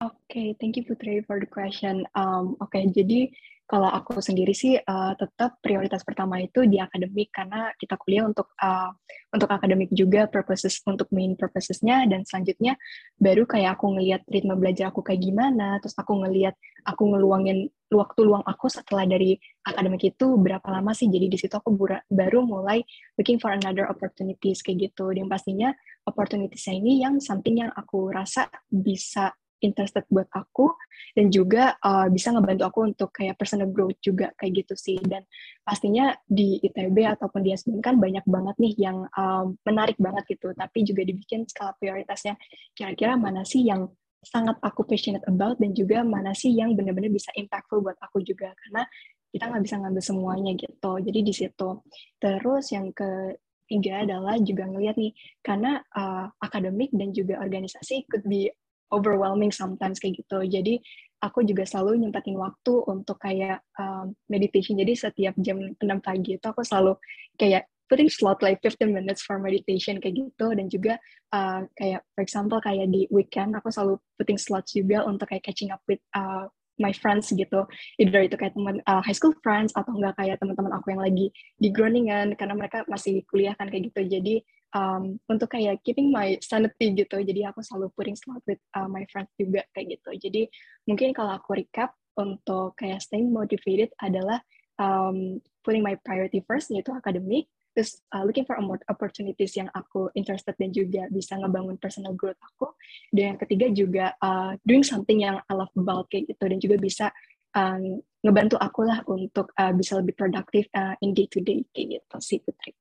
Oke, 0.00 0.14
okay, 0.30 0.48
thank 0.62 0.78
you 0.78 0.86
Putri 0.86 1.26
for 1.26 1.42
the 1.42 1.50
question. 1.50 2.06
Um, 2.14 2.54
Oke, 2.62 2.78
okay, 2.78 2.82
jadi 2.94 3.34
kalau 3.70 3.86
aku 3.86 4.18
sendiri 4.18 4.50
sih 4.50 4.74
uh, 4.74 5.14
tetap 5.14 5.62
prioritas 5.62 6.02
pertama 6.02 6.42
itu 6.42 6.66
di 6.66 6.82
akademik 6.82 7.30
karena 7.30 7.70
kita 7.78 7.94
kuliah 7.94 8.26
untuk 8.26 8.50
uh, 8.58 8.90
untuk 9.30 9.46
akademik 9.46 9.94
juga 9.94 10.26
purposes 10.26 10.82
untuk 10.82 11.06
main 11.14 11.38
purposesnya 11.38 12.02
dan 12.10 12.26
selanjutnya 12.26 12.74
baru 13.14 13.46
kayak 13.46 13.78
aku 13.78 13.94
ngelihat 13.94 14.26
ritme 14.26 14.58
belajar 14.58 14.90
aku 14.90 15.06
kayak 15.06 15.22
gimana 15.22 15.78
terus 15.78 15.94
aku 15.94 16.18
ngelihat 16.18 16.58
aku 16.82 17.14
ngeluangin 17.14 17.70
waktu 17.94 18.20
luang 18.22 18.42
aku 18.46 18.66
setelah 18.70 19.06
dari 19.06 19.34
akademik 19.66 20.14
itu 20.14 20.38
berapa 20.38 20.62
lama 20.70 20.94
sih. 20.94 21.10
Jadi 21.10 21.26
di 21.26 21.38
situ 21.38 21.50
aku 21.50 21.74
baru 22.06 22.46
mulai 22.46 22.86
looking 23.18 23.42
for 23.42 23.50
another 23.50 23.90
opportunities 23.90 24.62
kayak 24.62 24.90
gitu. 24.90 25.10
Dan 25.10 25.26
pastinya 25.26 25.74
opportunities 26.06 26.70
ini 26.70 27.02
yang 27.02 27.18
something 27.18 27.66
yang 27.66 27.74
aku 27.74 28.14
rasa 28.14 28.46
bisa 28.70 29.34
interested 29.60 30.04
buat 30.08 30.26
aku 30.32 30.72
dan 31.16 31.28
juga 31.28 31.76
uh, 31.80 32.08
bisa 32.08 32.32
ngebantu 32.32 32.64
aku 32.66 32.80
untuk 32.90 33.10
kayak 33.14 33.36
personal 33.36 33.68
growth 33.68 33.96
juga 34.00 34.32
kayak 34.36 34.64
gitu 34.64 34.74
sih. 34.76 34.98
Dan 35.00 35.24
pastinya 35.62 36.12
di 36.24 36.60
ITB 36.60 37.06
ataupun 37.06 37.40
di 37.44 37.54
SBM 37.54 37.80
kan 37.80 37.96
banyak 38.00 38.24
banget 38.26 38.56
nih 38.58 38.74
yang 38.80 39.04
um, 39.14 39.56
menarik 39.64 39.96
banget 40.00 40.26
gitu. 40.28 40.52
Tapi 40.56 40.78
juga 40.84 41.02
dibikin 41.04 41.44
skala 41.46 41.76
prioritasnya. 41.76 42.34
Kira-kira 42.72 43.14
mana 43.14 43.44
sih 43.46 43.64
yang 43.64 43.88
sangat 44.20 44.60
aku 44.60 44.84
passionate 44.84 45.24
about 45.24 45.56
dan 45.56 45.72
juga 45.72 46.04
mana 46.04 46.36
sih 46.36 46.52
yang 46.52 46.76
benar-benar 46.76 47.08
bisa 47.08 47.32
impactful 47.36 47.80
buat 47.80 47.96
aku 48.00 48.20
juga? 48.20 48.52
Karena 48.52 48.84
kita 49.30 49.46
nggak 49.46 49.62
bisa 49.62 49.76
ngambil 49.78 50.02
semuanya 50.02 50.52
gitu. 50.58 50.92
Jadi 51.00 51.20
di 51.22 51.32
situ. 51.32 51.70
Terus 52.18 52.64
yang 52.74 52.90
ketiga 52.90 54.02
adalah 54.02 54.34
juga 54.42 54.66
ngelihat 54.66 54.98
nih 54.98 55.14
karena 55.46 55.78
uh, 55.94 56.26
akademik 56.42 56.90
dan 56.90 57.14
juga 57.14 57.38
organisasi 57.38 58.10
could 58.10 58.26
be 58.26 58.50
overwhelming 58.90 59.54
sometimes 59.54 59.98
kayak 60.02 60.20
gitu. 60.22 60.42
Jadi 60.46 60.82
aku 61.22 61.44
juga 61.46 61.64
selalu 61.64 62.06
nyempatin 62.06 62.36
waktu 62.36 62.74
untuk 62.90 63.16
kayak 63.22 63.62
um, 63.78 64.12
meditation. 64.26 64.76
Jadi 64.76 64.92
setiap 64.98 65.34
jam 65.38 65.58
6 65.78 65.78
pagi 66.02 66.36
itu 66.36 66.46
aku 66.46 66.66
selalu 66.66 66.96
kayak 67.38 67.70
putting 67.90 68.06
slot 68.06 68.38
like 68.40 68.62
15 68.62 68.86
minutes 68.94 69.26
for 69.26 69.42
meditation 69.42 69.98
kayak 69.98 70.14
gitu 70.14 70.46
dan 70.54 70.70
juga 70.70 70.94
uh, 71.34 71.66
kayak 71.74 72.06
for 72.14 72.22
example 72.22 72.62
kayak 72.62 72.86
di 72.86 73.10
weekend 73.10 73.58
aku 73.58 73.74
selalu 73.74 73.98
putting 74.14 74.38
slots 74.38 74.70
juga 74.78 75.02
untuk 75.02 75.26
kayak 75.26 75.42
catching 75.42 75.74
up 75.74 75.82
with 75.90 75.98
uh, 76.14 76.46
my 76.78 76.94
friends 76.94 77.34
gitu 77.34 77.66
either 77.98 78.22
itu 78.22 78.38
kayak 78.38 78.54
teman 78.54 78.78
uh, 78.86 79.02
high 79.02 79.12
school 79.12 79.34
friends 79.42 79.74
atau 79.74 79.90
enggak 79.98 80.14
kayak 80.16 80.38
teman-teman 80.38 80.70
aku 80.78 80.94
yang 80.94 81.02
lagi 81.02 81.34
di 81.58 81.68
Groningen 81.74 82.38
karena 82.38 82.54
mereka 82.54 82.86
masih 82.86 83.26
kuliah 83.26 83.58
kan 83.58 83.66
kayak 83.66 83.90
gitu 83.90 84.06
jadi 84.06 84.34
um, 84.74 85.18
untuk 85.30 85.52
kayak 85.54 85.82
keeping 85.82 86.10
my 86.10 86.38
sanity 86.42 86.94
gitu. 86.94 87.16
Jadi 87.20 87.46
aku 87.46 87.62
selalu 87.62 87.90
putting 87.94 88.16
slot 88.18 88.42
with 88.46 88.60
uh, 88.74 88.86
my 88.86 89.06
friends 89.10 89.30
juga 89.36 89.66
kayak 89.74 89.98
gitu. 89.98 90.10
Jadi 90.28 90.42
mungkin 90.86 91.14
kalau 91.14 91.36
aku 91.38 91.58
recap 91.58 91.94
untuk 92.18 92.76
kayak 92.76 93.00
staying 93.02 93.30
motivated 93.30 93.90
adalah 94.02 94.42
um, 94.80 95.38
putting 95.62 95.84
my 95.84 95.96
priority 96.02 96.42
first 96.44 96.72
yaitu 96.72 96.90
akademik, 96.90 97.46
terus 97.76 98.02
uh, 98.10 98.26
looking 98.26 98.44
for 98.48 98.58
opportunities 98.90 99.54
yang 99.54 99.70
aku 99.76 100.10
interested 100.18 100.56
dan 100.58 100.74
juga 100.74 101.06
bisa 101.12 101.38
ngebangun 101.38 101.78
personal 101.78 102.16
growth 102.16 102.40
aku. 102.42 102.72
Dan 103.14 103.34
yang 103.34 103.38
ketiga 103.38 103.66
juga 103.70 104.06
uh, 104.18 104.56
doing 104.66 104.82
something 104.82 105.22
yang 105.22 105.38
I 105.46 105.52
love 105.54 105.72
about 105.76 106.10
kayak 106.10 106.34
gitu 106.34 106.44
dan 106.50 106.58
juga 106.58 106.76
bisa 106.80 107.06
um, 107.54 108.02
ngebantu 108.20 108.60
aku 108.60 108.80
lah 108.84 109.00
untuk 109.08 109.50
uh, 109.56 109.72
bisa 109.72 109.96
lebih 109.96 110.12
produktif 110.12 110.68
uh, 110.76 110.94
in 111.00 111.16
day 111.16 111.26
to 111.30 111.40
day 111.40 111.64
kayak 111.72 112.00
gitu 112.00 112.16
sih 112.20 112.38
Putri. 112.42 112.76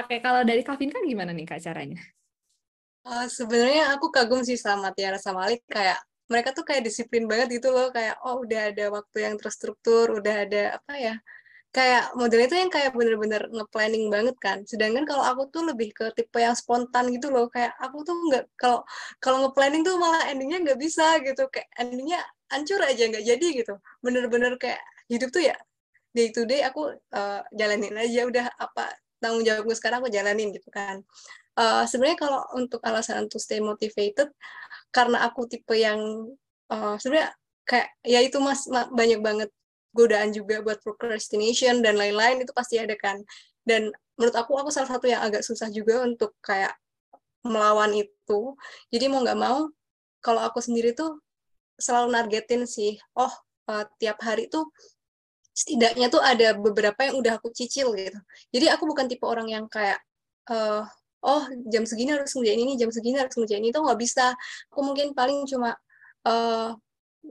Oke, 0.00 0.18
kalau 0.24 0.42
dari 0.42 0.62
Kavin 0.66 0.90
kan 0.90 1.02
gimana 1.06 1.30
nih 1.30 1.46
Kak 1.46 1.60
caranya? 1.62 2.00
Uh, 3.04 3.28
sebenarnya 3.28 3.92
aku 3.94 4.08
kagum 4.08 4.40
sih 4.40 4.56
sama 4.56 4.88
Tiara 4.96 5.20
sama 5.20 5.44
Alik 5.44 5.60
kayak 5.68 6.00
mereka 6.24 6.56
tuh 6.56 6.64
kayak 6.64 6.88
disiplin 6.88 7.28
banget 7.28 7.60
gitu 7.60 7.68
loh 7.68 7.92
kayak 7.92 8.16
oh 8.24 8.40
udah 8.40 8.72
ada 8.72 8.84
waktu 8.88 9.28
yang 9.28 9.36
terstruktur 9.36 10.08
udah 10.08 10.34
ada 10.48 10.80
apa 10.80 10.92
ya 10.96 11.14
kayak 11.74 12.16
modelnya 12.16 12.46
itu 12.48 12.56
yang 12.64 12.72
kayak 12.72 12.90
bener-bener 12.94 13.42
nge-planning 13.50 14.06
banget 14.08 14.36
kan 14.40 14.58
sedangkan 14.64 15.04
kalau 15.04 15.20
aku 15.26 15.42
tuh 15.52 15.68
lebih 15.68 15.90
ke 15.92 16.06
tipe 16.16 16.38
yang 16.38 16.56
spontan 16.56 17.10
gitu 17.12 17.28
loh 17.34 17.50
kayak 17.50 17.74
aku 17.82 18.06
tuh 18.08 18.16
nggak 18.30 18.44
kalau 18.56 18.80
kalau 19.20 19.36
nge-planning 19.44 19.82
tuh 19.84 19.98
malah 20.00 20.22
endingnya 20.30 20.64
nggak 20.64 20.78
bisa 20.80 21.18
gitu 21.20 21.44
kayak 21.52 21.68
endingnya 21.76 22.24
hancur 22.48 22.80
aja 22.80 23.02
nggak 23.10 23.24
jadi 23.26 23.46
gitu 23.58 23.74
bener-bener 24.00 24.54
kayak 24.56 24.80
hidup 25.12 25.28
tuh 25.34 25.44
ya 25.50 25.56
day 26.14 26.30
to 26.30 26.46
day 26.46 26.62
aku 26.62 26.94
uh, 27.12 27.42
jalanin 27.52 27.98
aja 27.98 28.22
udah 28.30 28.46
apa 28.54 28.86
tanggung 29.24 29.40
jawab 29.40 29.64
gue 29.64 29.76
sekarang 29.80 30.04
aku 30.04 30.12
jalanin 30.12 30.52
gitu 30.52 30.68
kan. 30.68 31.00
Uh, 31.56 31.88
sebenarnya 31.88 32.18
kalau 32.20 32.40
untuk 32.60 32.84
alasan 32.84 33.24
untuk 33.24 33.40
stay 33.40 33.64
motivated 33.64 34.28
karena 34.92 35.24
aku 35.24 35.48
tipe 35.48 35.72
yang 35.72 36.28
uh, 36.68 37.00
sebenarnya 37.00 37.32
kayak 37.64 37.88
ya 38.04 38.20
itu 38.20 38.36
mas 38.44 38.68
banyak 38.68 39.24
banget 39.24 39.48
godaan 39.96 40.34
juga 40.34 40.60
buat 40.60 40.82
procrastination 40.84 41.80
dan 41.80 41.96
lain-lain 41.96 42.44
itu 42.44 42.52
pasti 42.52 42.76
ada 42.76 42.92
kan. 43.00 43.24
Dan 43.64 43.88
menurut 44.20 44.36
aku 44.36 44.52
aku 44.60 44.68
salah 44.68 44.90
satu 44.92 45.08
yang 45.08 45.24
agak 45.24 45.40
susah 45.40 45.72
juga 45.72 46.04
untuk 46.04 46.36
kayak 46.44 46.76
melawan 47.46 47.96
itu. 47.96 48.40
Jadi 48.92 49.04
mau 49.08 49.24
nggak 49.24 49.40
mau 49.40 49.72
kalau 50.20 50.40
aku 50.44 50.60
sendiri 50.60 50.92
tuh 50.92 51.24
selalu 51.78 52.14
nargetin 52.14 52.64
sih 52.64 52.96
oh 53.18 53.30
uh, 53.68 53.84
tiap 53.98 54.18
hari 54.22 54.46
tuh 54.46 54.70
setidaknya 55.54 56.10
tuh 56.10 56.18
ada 56.18 56.58
beberapa 56.58 56.98
yang 57.06 57.16
udah 57.22 57.38
aku 57.38 57.54
cicil 57.54 57.94
gitu. 57.94 58.18
Jadi 58.50 58.66
aku 58.68 58.84
bukan 58.90 59.06
tipe 59.06 59.22
orang 59.22 59.46
yang 59.46 59.64
kayak 59.70 60.02
uh, 60.50 60.82
oh 61.24 61.42
jam 61.70 61.86
segini 61.86 62.12
harus 62.12 62.34
ngerjain 62.34 62.60
ini, 62.60 62.74
jam 62.74 62.90
segini 62.90 63.16
harus 63.16 63.32
ngerjain 63.38 63.62
ini, 63.62 63.70
itu 63.70 63.80
nggak 63.80 64.00
bisa. 64.02 64.34
Aku 64.74 64.82
mungkin 64.82 65.14
paling 65.14 65.46
cuma 65.46 65.78
uh, 66.26 66.74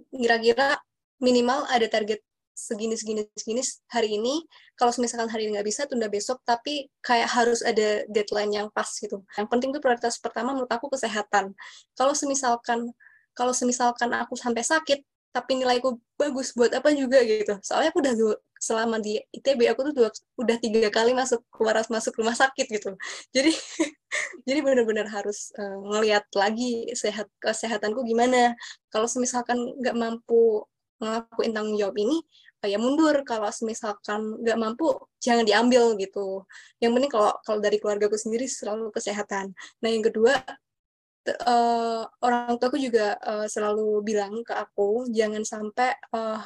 kira-kira 0.09 0.79
minimal 1.21 1.67
ada 1.69 1.85
target 1.91 2.23
segini 2.55 2.95
segini 2.95 3.27
segini 3.35 3.61
hari 3.91 4.17
ini. 4.17 4.41
Kalau 4.79 4.93
misalkan 4.97 5.29
hari 5.29 5.45
ini 5.45 5.59
nggak 5.59 5.67
bisa, 5.67 5.81
tunda 5.85 6.07
besok. 6.09 6.41
Tapi 6.47 6.89
kayak 7.03 7.29
harus 7.29 7.61
ada 7.61 8.07
deadline 8.09 8.53
yang 8.55 8.67
pas 8.71 8.87
gitu. 8.97 9.21
Yang 9.37 9.47
penting 9.51 9.69
tuh 9.75 9.81
prioritas 9.83 10.17
pertama 10.17 10.55
menurut 10.55 10.71
aku 10.71 10.89
kesehatan. 10.89 11.53
Kalau 11.93 12.13
semisalkan 12.15 12.93
kalau 13.33 13.49
semisalkan 13.49 14.13
aku 14.13 14.37
sampai 14.37 14.61
sakit, 14.61 15.01
tapi 15.33 15.57
nilaiku 15.57 15.97
bagus 16.13 16.53
buat 16.53 16.69
apa 16.77 16.93
juga 16.93 17.19
gitu. 17.25 17.57
Soalnya 17.65 17.89
aku 17.89 17.99
udah 18.05 18.13
selama 18.61 19.01
di 19.01 19.19
ITB 19.33 19.67
aku 19.67 19.91
tuh 19.91 19.93
dua, 19.97 20.09
udah 20.39 20.55
tiga 20.61 20.87
kali 20.93 21.11
masuk 21.11 21.43
keluar 21.49 21.81
masuk 21.89 22.13
rumah 22.21 22.37
sakit 22.37 22.69
gitu. 22.69 22.93
Jadi 23.33 23.51
jadi 24.47 24.59
benar-benar 24.61 25.09
harus 25.09 25.51
uh, 25.57 25.81
ngelihat 25.83 26.29
lagi 26.37 26.87
sehat 26.93 27.27
kesehatanku 27.41 28.05
gimana. 28.05 28.53
Kalau 28.93 29.09
misalkan 29.17 29.57
nggak 29.81 29.97
mampu 29.97 30.63
ngelakuin 31.01 31.51
tanggung 31.51 31.75
jawab 31.81 31.97
ini 31.97 32.21
uh, 32.61 32.69
ya 32.69 32.77
mundur. 32.77 33.25
Kalau 33.25 33.49
misalkan 33.65 34.37
nggak 34.39 34.57
mampu 34.61 34.95
jangan 35.17 35.43
diambil 35.43 35.97
gitu. 35.97 36.45
Yang 36.77 36.91
penting 36.95 37.11
kalau 37.11 37.33
kalau 37.41 37.59
dari 37.59 37.81
keluargaku 37.81 38.15
sendiri 38.15 38.45
selalu 38.45 38.93
kesehatan. 38.93 39.51
Nah 39.81 39.89
yang 39.89 40.05
kedua 40.05 40.37
uh, 41.47 42.03
orang 42.23 42.59
tuaku 42.59 42.77
juga 42.79 43.15
uh, 43.23 43.47
selalu 43.47 44.03
bilang 44.03 44.43
ke 44.43 44.53
aku 44.53 45.07
jangan 45.11 45.43
sampai 45.47 45.95
uh, 46.11 46.43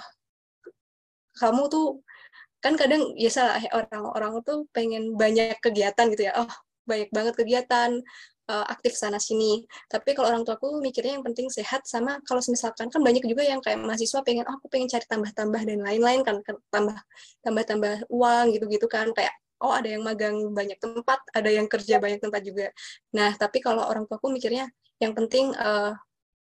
kamu 1.37 1.69
tuh 1.69 2.01
kan 2.57 2.73
kadang 2.73 3.13
ya 3.13 3.29
orang-orang 3.69 4.41
tuh 4.41 4.65
pengen 4.73 5.13
banyak 5.13 5.57
kegiatan 5.61 6.05
gitu 6.13 6.29
ya. 6.29 6.33
Oh 6.41 6.51
banyak 6.87 7.09
banget 7.13 7.33
kegiatan 7.37 8.01
uh, 8.49 8.65
aktif 8.71 8.97
sana 8.97 9.19
sini. 9.21 9.67
Tapi 9.91 10.15
kalau 10.17 10.33
orang 10.33 10.43
tua 10.47 10.57
aku 10.57 10.81
mikirnya 10.81 11.19
yang 11.19 11.25
penting 11.27 11.51
sehat 11.51 11.85
sama 11.85 12.17
kalau 12.25 12.41
misalkan 12.47 12.89
kan 12.89 13.01
banyak 13.03 13.23
juga 13.27 13.43
yang 13.45 13.61
kayak 13.61 13.77
mahasiswa 13.83 14.19
pengen 14.25 14.47
oh 14.47 14.55
aku 14.57 14.67
pengen 14.71 14.89
cari 14.89 15.05
tambah-tambah 15.05 15.61
dan 15.67 15.79
lain-lain 15.83 16.21
kan 16.25 16.41
tambah 16.73 16.97
tambah-tambah 17.45 18.09
uang 18.09 18.45
gitu-gitu 18.57 18.87
kan. 18.89 19.11
Kayak 19.13 19.35
oh 19.61 19.73
ada 19.73 19.89
yang 19.89 20.03
magang 20.05 20.37
banyak 20.53 20.77
tempat 20.77 21.19
ada 21.33 21.49
yang 21.49 21.67
kerja 21.69 21.97
banyak 21.97 22.21
tempat 22.21 22.41
juga 22.45 22.67
nah 23.13 23.33
tapi 23.35 23.61
kalau 23.61 23.85
orang 23.85 24.05
tua 24.05 24.21
aku 24.21 24.29
mikirnya 24.29 24.69
yang 24.97 25.13
penting 25.13 25.53
uh, 25.57 25.93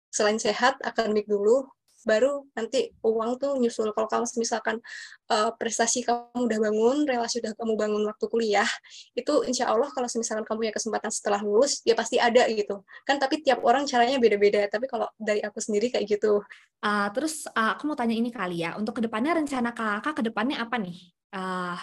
selain 0.08 0.40
sehat 0.40 0.80
akademik 0.80 1.28
dulu 1.28 1.68
baru 2.06 2.46
nanti 2.54 2.94
uang 3.02 3.42
tuh 3.42 3.58
nyusul. 3.58 3.90
Kalau 3.90 4.06
kamu 4.06 4.24
misalkan 4.38 4.78
uh, 5.26 5.50
prestasi 5.58 6.06
kamu 6.06 6.46
udah 6.46 6.58
bangun, 6.62 6.96
relasi 7.02 7.42
udah 7.42 7.52
kamu 7.58 7.74
bangun 7.74 8.02
waktu 8.06 8.26
kuliah, 8.30 8.70
itu 9.18 9.42
insya 9.50 9.66
Allah 9.74 9.90
kalau 9.90 10.06
misalkan 10.06 10.46
kamu 10.46 10.58
punya 10.62 10.74
kesempatan 10.78 11.10
setelah 11.10 11.42
lulus, 11.42 11.82
ya 11.82 11.98
pasti 11.98 12.22
ada 12.22 12.46
gitu. 12.46 12.86
Kan 13.02 13.18
tapi 13.18 13.42
tiap 13.42 13.66
orang 13.66 13.84
caranya 13.90 14.22
beda-beda. 14.22 14.70
Tapi 14.70 14.86
kalau 14.86 15.10
dari 15.18 15.42
aku 15.42 15.58
sendiri 15.58 15.90
kayak 15.90 16.06
gitu. 16.06 16.38
Uh, 16.78 17.10
terus 17.10 17.50
uh, 17.50 17.74
aku 17.74 17.90
mau 17.90 17.98
tanya 17.98 18.14
ini 18.14 18.30
kali 18.30 18.62
ya, 18.62 18.78
untuk 18.78 19.02
ke 19.02 19.02
depannya 19.02 19.34
rencana 19.42 19.74
kakak 19.74 20.14
ke 20.14 20.22
depannya 20.30 20.62
apa 20.62 20.78
nih? 20.78 20.96
Uh, 21.34 21.74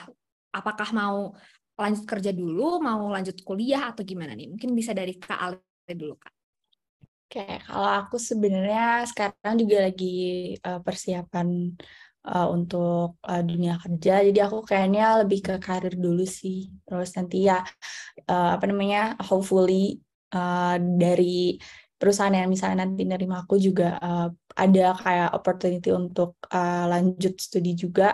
apakah 0.53 0.89
mau 0.93 1.33
lanjut 1.74 2.05
kerja 2.05 2.29
dulu, 2.29 2.77
mau 2.77 3.10
lanjut 3.10 3.41
kuliah 3.41 3.89
atau 3.89 4.05
gimana 4.05 4.38
nih? 4.38 4.53
Mungkin 4.53 4.72
bisa 4.77 4.93
dari 4.93 5.17
Kak 5.17 5.57
dulu, 5.89 6.15
Kak. 6.22 6.33
Oke, 7.33 7.65
kalau 7.65 7.89
aku 7.89 8.22
sebenarnya 8.22 9.10
sekarang 9.10 9.57
juga 9.57 9.89
lagi 9.89 10.53
uh, 10.62 10.77
persiapan 10.86 11.74
uh, 12.29 12.48
untuk 12.53 13.17
uh, 13.25 13.41
dunia 13.41 13.81
kerja. 13.81 14.22
Jadi 14.22 14.38
aku 14.38 14.62
kayaknya 14.62 15.25
lebih 15.25 15.41
ke 15.41 15.55
karir 15.57 15.98
dulu 15.98 16.29
sih. 16.29 16.69
Terus 16.86 17.10
nanti 17.17 17.50
ya 17.50 17.65
uh, 18.29 18.50
apa 18.53 18.69
namanya, 18.69 19.17
hopefully 19.17 19.98
uh, 20.29 20.77
dari 20.77 21.57
perusahaan 21.98 22.36
yang 22.36 22.53
misalnya 22.53 22.86
nanti 22.86 23.01
nerima 23.01 23.41
aku 23.41 23.57
juga 23.57 23.98
uh, 23.98 24.29
ada 24.53 24.93
kayak 24.93 25.29
opportunity 25.33 25.89
untuk 25.89 26.38
uh, 26.53 26.86
lanjut 26.86 27.33
studi 27.41 27.74
juga. 27.74 28.13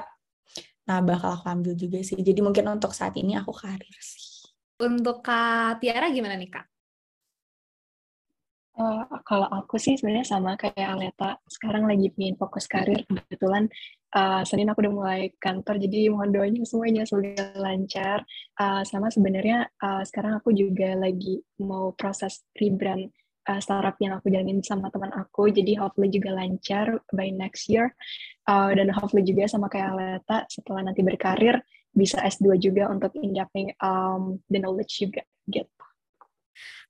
Nah, 0.90 1.06
bakal 1.06 1.38
aku 1.38 1.46
ambil 1.46 1.74
juga 1.78 2.02
sih. 2.02 2.18
Jadi 2.18 2.42
mungkin 2.42 2.66
untuk 2.66 2.98
saat 2.98 3.14
ini 3.14 3.38
aku 3.38 3.54
karir 3.54 3.98
sih. 4.02 4.50
Untuk 4.82 5.22
Kak 5.22 5.78
Tiara 5.86 6.10
gimana 6.10 6.34
nih, 6.34 6.50
Kak? 6.50 6.66
Uh, 8.80 9.04
kalau 9.28 9.46
aku 9.52 9.76
sih 9.76 10.00
sebenarnya 10.00 10.26
sama 10.26 10.58
kayak 10.58 10.98
Aleta. 10.98 11.38
Sekarang 11.46 11.86
lagi 11.86 12.10
pingin 12.16 12.40
fokus 12.40 12.66
karir. 12.66 13.06
Kebetulan 13.06 13.70
uh, 14.18 14.42
Senin 14.48 14.72
aku 14.72 14.82
udah 14.82 14.96
mulai 14.96 15.22
kantor, 15.38 15.78
jadi 15.78 16.10
mohon 16.10 16.32
doanya 16.34 16.64
semuanya 16.66 17.04
semoga 17.06 17.54
lancar. 17.60 18.24
Uh, 18.58 18.82
sama 18.88 19.12
sebenarnya 19.14 19.70
uh, 19.84 20.02
sekarang 20.08 20.42
aku 20.42 20.56
juga 20.56 20.96
lagi 20.96 21.44
mau 21.62 21.94
proses 21.94 22.42
rebrand 22.56 23.12
uh, 23.50 23.58
startup 23.58 23.98
yang 23.98 24.14
aku 24.14 24.30
jalanin 24.30 24.62
sama 24.62 24.94
teman 24.94 25.10
aku, 25.18 25.50
jadi 25.50 25.82
hopefully 25.82 26.14
juga 26.14 26.38
lancar 26.38 27.02
by 27.10 27.34
next 27.34 27.66
year. 27.66 27.90
Uh, 28.46 28.70
dan 28.78 28.94
hopefully 28.94 29.26
juga 29.26 29.50
sama 29.50 29.66
kayak 29.66 29.98
Aleta, 29.98 30.46
setelah 30.46 30.86
nanti 30.86 31.02
berkarir, 31.02 31.58
bisa 31.90 32.22
S2 32.22 32.62
juga 32.62 32.86
untuk 32.94 33.18
indaping 33.18 33.74
um, 33.82 34.38
the 34.54 34.62
knowledge 34.62 35.02
juga 35.02 35.26
gitu. 35.50 35.82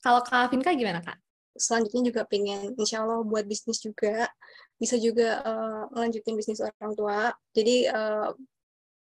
Kalau 0.04 0.20
Kak 0.28 0.52
Vinka 0.52 0.76
gimana 0.76 1.00
Kak? 1.00 1.20
selanjutnya 1.60 2.02
juga 2.10 2.22
pengen 2.24 2.74
insya 2.80 3.04
Allah 3.04 3.22
buat 3.22 3.44
bisnis 3.44 3.84
juga 3.84 4.32
bisa 4.80 4.96
juga 4.96 5.44
uh, 5.44 5.84
melanjutin 5.92 6.40
bisnis 6.40 6.64
orang 6.64 6.96
tua 6.96 7.36
jadi 7.52 7.92
uh, 7.92 8.32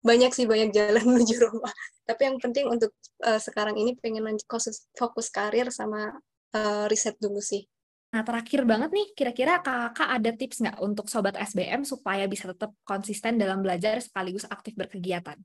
banyak 0.04 0.30
sih 0.36 0.44
banyak 0.44 0.70
jalan 0.76 1.02
menuju 1.08 1.48
rumah 1.48 1.72
tapi 2.04 2.28
yang 2.28 2.36
penting 2.38 2.68
untuk 2.68 2.92
uh, 3.24 3.40
sekarang 3.40 3.74
ini 3.80 3.96
pengen 3.96 4.28
lanjut 4.28 4.44
fokus, 4.44 4.84
fokus 4.92 5.32
karir 5.32 5.72
sama 5.72 6.12
uh, 6.54 6.84
riset 6.88 7.16
dulu 7.20 7.40
sih 7.40 7.64
Nah, 8.12 8.20
terakhir 8.28 8.68
banget 8.68 8.92
nih, 8.92 9.08
kira-kira 9.16 9.64
kakak 9.64 10.04
ada 10.04 10.30
tips 10.36 10.60
nggak 10.60 10.78
untuk 10.84 11.08
sobat 11.08 11.32
SBM 11.32 11.80
supaya 11.88 12.28
bisa 12.28 12.44
tetap 12.52 12.76
konsisten 12.84 13.40
dalam 13.40 13.64
belajar 13.64 14.04
sekaligus 14.04 14.44
aktif 14.52 14.76
berkegiatan? 14.76 15.40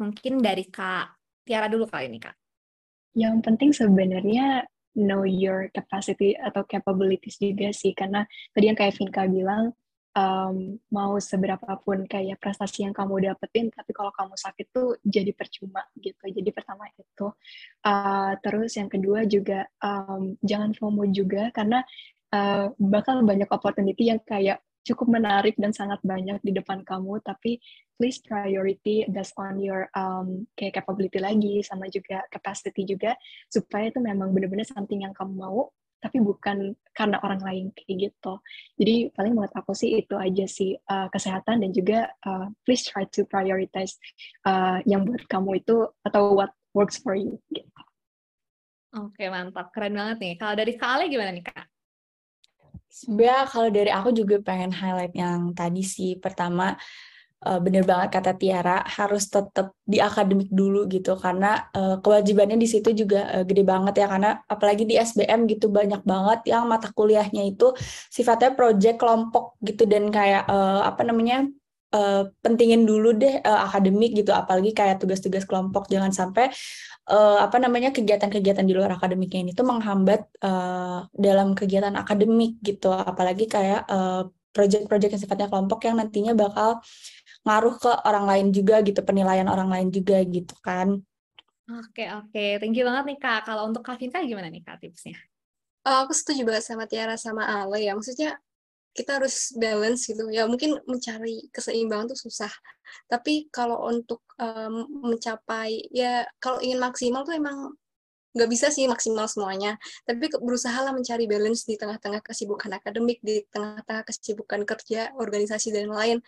Mungkin 0.00 0.40
dari 0.40 0.72
Kak 0.72 1.20
Tiara 1.44 1.68
dulu 1.68 1.84
kali 1.84 2.08
ini, 2.08 2.16
Kak. 2.16 2.32
Yang 3.12 3.36
penting 3.44 3.70
sebenarnya 3.76 4.64
know 4.96 5.28
your 5.28 5.68
capacity 5.68 6.32
atau 6.32 6.64
capabilities 6.64 7.36
juga 7.36 7.68
sih 7.76 7.92
karena 7.92 8.24
tadi 8.56 8.72
yang 8.72 8.76
kayak 8.76 8.96
Vinka 8.96 9.28
bilang 9.28 9.76
um, 10.16 10.76
mau 10.92 11.16
seberapa 11.18 11.78
pun 11.80 12.04
kayak 12.04 12.38
prestasi 12.40 12.84
yang 12.84 12.94
kamu 12.94 13.32
dapetin 13.32 13.72
tapi 13.72 13.90
kalau 13.96 14.12
kamu 14.12 14.34
sakit 14.36 14.66
tuh 14.72 14.96
jadi 15.04 15.32
percuma 15.32 15.84
gitu 15.98 16.24
jadi 16.28 16.50
pertama 16.52 16.88
itu. 16.94 17.32
Uh, 17.84 18.32
terus 18.44 18.76
yang 18.76 18.88
kedua 18.88 19.24
juga 19.24 19.68
um, 19.80 20.36
jangan 20.44 20.76
FOMO 20.76 21.08
juga 21.10 21.48
karena 21.50 21.80
uh, 22.32 22.72
bakal 22.76 23.24
banyak 23.24 23.48
opportunity 23.48 24.12
yang 24.12 24.20
kayak 24.22 24.60
cukup 24.82 25.14
menarik 25.14 25.54
dan 25.54 25.70
sangat 25.70 26.02
banyak 26.02 26.42
di 26.42 26.50
depan 26.50 26.82
kamu 26.82 27.22
tapi 27.22 27.62
please 27.94 28.18
priority 28.18 29.06
based 29.06 29.38
on 29.38 29.62
your 29.62 29.86
um, 29.94 30.42
kayak 30.58 30.82
capability 30.82 31.22
lagi 31.22 31.62
sama 31.62 31.86
juga 31.86 32.26
capacity 32.34 32.82
juga 32.82 33.14
supaya 33.46 33.94
itu 33.94 34.02
memang 34.02 34.34
benar-benar 34.34 34.66
something 34.66 35.06
yang 35.06 35.14
kamu 35.14 35.38
mau 35.38 35.70
tapi 36.02 36.18
bukan 36.18 36.74
karena 36.90 37.22
orang 37.22 37.38
lain 37.40 37.64
kayak 37.72 38.10
gitu. 38.10 38.42
Jadi 38.76 39.14
paling 39.14 39.32
menurut 39.38 39.54
aku 39.54 39.70
sih 39.70 40.02
itu 40.02 40.18
aja 40.18 40.44
sih 40.50 40.74
uh, 40.74 41.06
kesehatan 41.08 41.62
dan 41.62 41.70
juga 41.70 42.10
uh, 42.26 42.50
please 42.66 42.82
try 42.82 43.06
to 43.06 43.22
prioritize 43.30 43.96
uh, 44.42 44.82
yang 44.82 45.06
buat 45.06 45.22
kamu 45.30 45.62
itu 45.62 45.86
atau 46.02 46.34
what 46.34 46.50
works 46.74 46.98
for 46.98 47.14
you 47.14 47.38
gitu. 47.54 47.70
Oke 48.92 49.24
mantap, 49.30 49.72
keren 49.72 49.96
banget 49.96 50.16
nih. 50.20 50.34
Kalau 50.36 50.54
dari 50.58 50.72
Kak 50.76 50.90
Ale 50.98 51.08
gimana 51.08 51.32
nih 51.32 51.46
Kak? 51.48 51.64
Sebenarnya 52.92 53.48
kalau 53.48 53.68
dari 53.72 53.88
aku 53.88 54.12
juga 54.12 54.36
pengen 54.44 54.68
highlight 54.68 55.16
yang 55.16 55.56
tadi 55.56 55.80
sih. 55.80 56.20
Pertama, 56.20 56.76
uh, 57.42 57.60
bener 57.60 57.82
banget 57.82 58.08
kata 58.14 58.32
Tiara 58.38 58.80
harus 58.86 59.26
tetap 59.26 59.74
di 59.82 59.98
akademik 59.98 60.48
dulu 60.48 60.86
gitu. 60.86 61.18
Karena 61.18 61.66
uh, 61.74 61.98
kewajibannya 61.98 62.56
di 62.56 62.68
situ 62.70 62.94
juga 62.94 63.28
uh, 63.34 63.44
gede 63.44 63.66
banget 63.66 63.94
ya. 63.98 64.06
Karena 64.06 64.30
apalagi 64.46 64.86
di 64.86 64.94
SBM 64.96 65.50
gitu 65.50 65.68
banyak 65.68 66.02
banget 66.06 66.54
yang 66.54 66.70
mata 66.70 66.88
kuliahnya 66.94 67.42
itu 67.44 67.74
sifatnya 68.08 68.54
project 68.54 68.96
kelompok 69.02 69.58
gitu. 69.60 69.84
Dan 69.84 70.08
kayak 70.14 70.46
uh, 70.46 70.86
apa 70.86 71.02
namanya 71.02 71.46
uh, 71.92 72.30
pentingin 72.40 72.86
dulu 72.86 73.12
deh 73.18 73.42
uh, 73.42 73.60
akademik 73.66 74.14
gitu. 74.14 74.30
Apalagi 74.30 74.70
kayak 74.72 75.02
tugas-tugas 75.02 75.42
kelompok. 75.44 75.90
Jangan 75.90 76.14
sampai 76.14 76.48
uh, 77.10 77.38
apa 77.42 77.58
namanya 77.58 77.90
kegiatan-kegiatan 77.90 78.62
di 78.62 78.74
luar 78.74 78.94
akademiknya 78.94 79.40
ini 79.44 79.52
tuh 79.52 79.66
menghambat 79.66 80.30
uh, 80.46 81.04
dalam 81.12 81.58
kegiatan 81.58 81.92
akademik 81.98 82.62
gitu. 82.62 82.94
Apalagi 82.94 83.50
kayak 83.50 83.82
uh, 83.90 84.30
project-project 84.52 85.16
yang 85.16 85.22
sifatnya 85.24 85.48
kelompok 85.48 85.80
yang 85.88 85.96
nantinya 85.96 86.36
bakal 86.36 86.84
ngaruh 87.42 87.74
ke 87.78 87.92
orang 88.06 88.24
lain 88.26 88.46
juga 88.54 88.78
gitu, 88.86 89.02
penilaian 89.02 89.46
orang 89.50 89.68
lain 89.70 89.88
juga 89.90 90.18
gitu 90.22 90.54
kan. 90.62 91.02
Oke, 91.70 92.04
oke. 92.10 92.44
Thank 92.58 92.74
you 92.74 92.84
banget 92.84 93.14
nih 93.14 93.18
Kak. 93.22 93.46
Kalau 93.46 93.70
untuk 93.70 93.86
Kak 93.86 93.98
Vinka 94.02 94.20
gimana 94.22 94.50
nih 94.50 94.62
Kak 94.66 94.82
tipsnya? 94.82 95.14
Uh, 95.82 96.06
aku 96.06 96.14
setuju 96.14 96.46
banget 96.46 96.64
sama 96.66 96.84
Tiara 96.90 97.14
sama 97.14 97.46
Ale 97.46 97.82
ya. 97.82 97.94
Maksudnya 97.94 98.38
kita 98.92 99.18
harus 99.18 99.54
balance 99.56 100.04
gitu. 100.04 100.28
Ya 100.28 100.44
mungkin 100.44 100.76
mencari 100.84 101.48
keseimbangan 101.54 102.12
tuh 102.12 102.28
susah. 102.28 102.52
Tapi 103.08 103.48
kalau 103.48 103.88
untuk 103.88 104.20
um, 104.36 105.08
mencapai 105.10 105.88
ya 105.88 106.28
kalau 106.42 106.60
ingin 106.60 106.82
maksimal 106.82 107.24
tuh 107.24 107.34
emang 107.38 107.72
nggak 108.32 108.48
bisa 108.48 108.72
sih 108.72 108.88
maksimal 108.88 109.28
semuanya, 109.28 109.76
tapi 110.08 110.32
berusaha 110.40 110.74
lah 110.80 110.92
mencari 110.96 111.28
balance 111.28 111.68
di 111.68 111.76
tengah-tengah 111.76 112.24
kesibukan 112.24 112.72
akademik, 112.72 113.20
di 113.20 113.44
tengah-tengah 113.52 114.04
kesibukan 114.08 114.64
kerja, 114.64 115.12
organisasi, 115.16 115.72
dan 115.72 115.92
lain, 115.92 116.18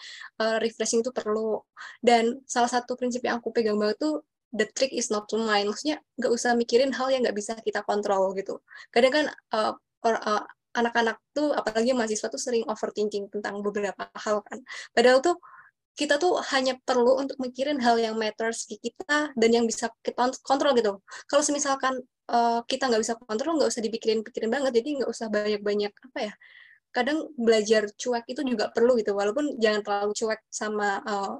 uh, 0.41 0.61
refreshing 0.61 1.01
itu 1.01 1.11
perlu. 1.11 1.65
Dan 2.05 2.45
salah 2.45 2.69
satu 2.69 2.97
prinsip 2.97 3.25
yang 3.25 3.41
aku 3.41 3.53
pegang 3.53 3.81
banget 3.81 3.97
tuh, 4.01 4.21
the 4.53 4.69
trick 4.77 4.93
is 4.95 5.09
not 5.09 5.27
to 5.27 5.41
mind, 5.41 5.67
maksudnya 5.67 5.99
nggak 6.21 6.33
usah 6.33 6.53
mikirin 6.55 6.93
hal 6.95 7.11
yang 7.11 7.25
nggak 7.25 7.37
bisa 7.37 7.57
kita 7.59 7.81
kontrol 7.83 8.37
gitu. 8.37 8.61
Kadang 8.93 9.13
kan 9.13 9.27
uh, 9.57 9.73
or, 10.05 10.21
uh, 10.21 10.45
anak-anak 10.75 11.23
tuh 11.31 11.55
apalagi 11.55 11.95
mahasiswa 11.95 12.27
tuh 12.27 12.43
sering 12.43 12.67
overthinking 12.67 13.31
tentang 13.31 13.63
beberapa 13.63 14.11
hal 14.19 14.43
kan. 14.43 14.59
Padahal 14.91 15.23
tuh 15.23 15.39
kita 15.95 16.19
tuh 16.19 16.43
hanya 16.51 16.75
perlu 16.83 17.23
untuk 17.23 17.39
mikirin 17.39 17.79
hal 17.79 17.97
yang 18.03 18.19
matters 18.19 18.67
ke 18.67 18.77
kita 18.83 19.31
dan 19.39 19.51
yang 19.55 19.65
bisa 19.65 19.87
kita 20.03 20.35
kontrol 20.43 20.75
gitu. 20.75 20.99
Kalau 21.31 21.43
misalkan 21.55 22.03
uh, 22.31 22.61
kita 22.67 22.91
nggak 22.91 23.03
bisa 23.03 23.15
kontrol, 23.15 23.59
nggak 23.63 23.71
usah 23.71 23.83
dipikirin-pikirin 23.83 24.51
banget, 24.51 24.83
jadi 24.83 24.89
nggak 25.03 25.11
usah 25.11 25.27
banyak-banyak 25.31 25.93
apa 25.95 26.19
ya. 26.19 26.33
Kadang 26.91 27.31
belajar 27.39 27.87
cuek 27.95 28.27
itu 28.27 28.43
juga 28.43 28.71
perlu 28.75 28.99
gitu, 28.99 29.15
walaupun 29.15 29.55
jangan 29.63 29.81
terlalu 29.87 30.13
cuek 30.19 30.41
sama 30.51 30.99
uh, 31.07 31.39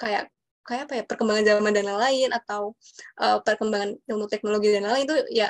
kayak 0.00 0.32
kayak 0.66 0.90
apa 0.90 0.94
ya 0.98 1.04
perkembangan 1.06 1.44
zaman 1.46 1.72
dan 1.76 1.84
lain-lain 1.86 2.30
atau 2.34 2.74
uh, 3.22 3.38
perkembangan 3.44 3.94
ilmu 4.10 4.26
teknologi 4.26 4.74
dan 4.74 4.88
lain-lain 4.88 5.06
itu 5.06 5.16
ya 5.30 5.48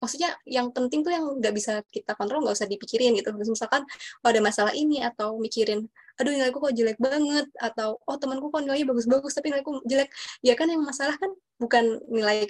maksudnya 0.00 0.36
yang 0.44 0.70
penting 0.76 1.00
tuh 1.06 1.12
yang 1.12 1.24
nggak 1.40 1.54
bisa 1.56 1.72
kita 1.88 2.12
kontrol 2.18 2.44
nggak 2.44 2.56
usah 2.56 2.68
dipikirin 2.68 3.16
gitu. 3.18 3.32
Misalkan 3.34 3.82
oh 4.22 4.28
ada 4.28 4.40
masalah 4.44 4.72
ini 4.76 5.02
atau 5.02 5.36
mikirin 5.40 5.88
aduh 6.16 6.32
nilaiku 6.32 6.64
kok 6.64 6.72
jelek 6.72 6.96
banget 6.96 7.44
atau 7.60 8.00
oh 8.08 8.16
temanku 8.16 8.48
kok 8.48 8.64
nilainya 8.64 8.88
bagus-bagus 8.88 9.36
tapi 9.36 9.52
nilaiku 9.52 9.84
jelek. 9.84 10.08
Ya 10.40 10.56
kan 10.56 10.68
yang 10.72 10.80
masalah 10.84 11.16
kan 11.20 11.28
bukan 11.56 12.00
nilai 12.12 12.48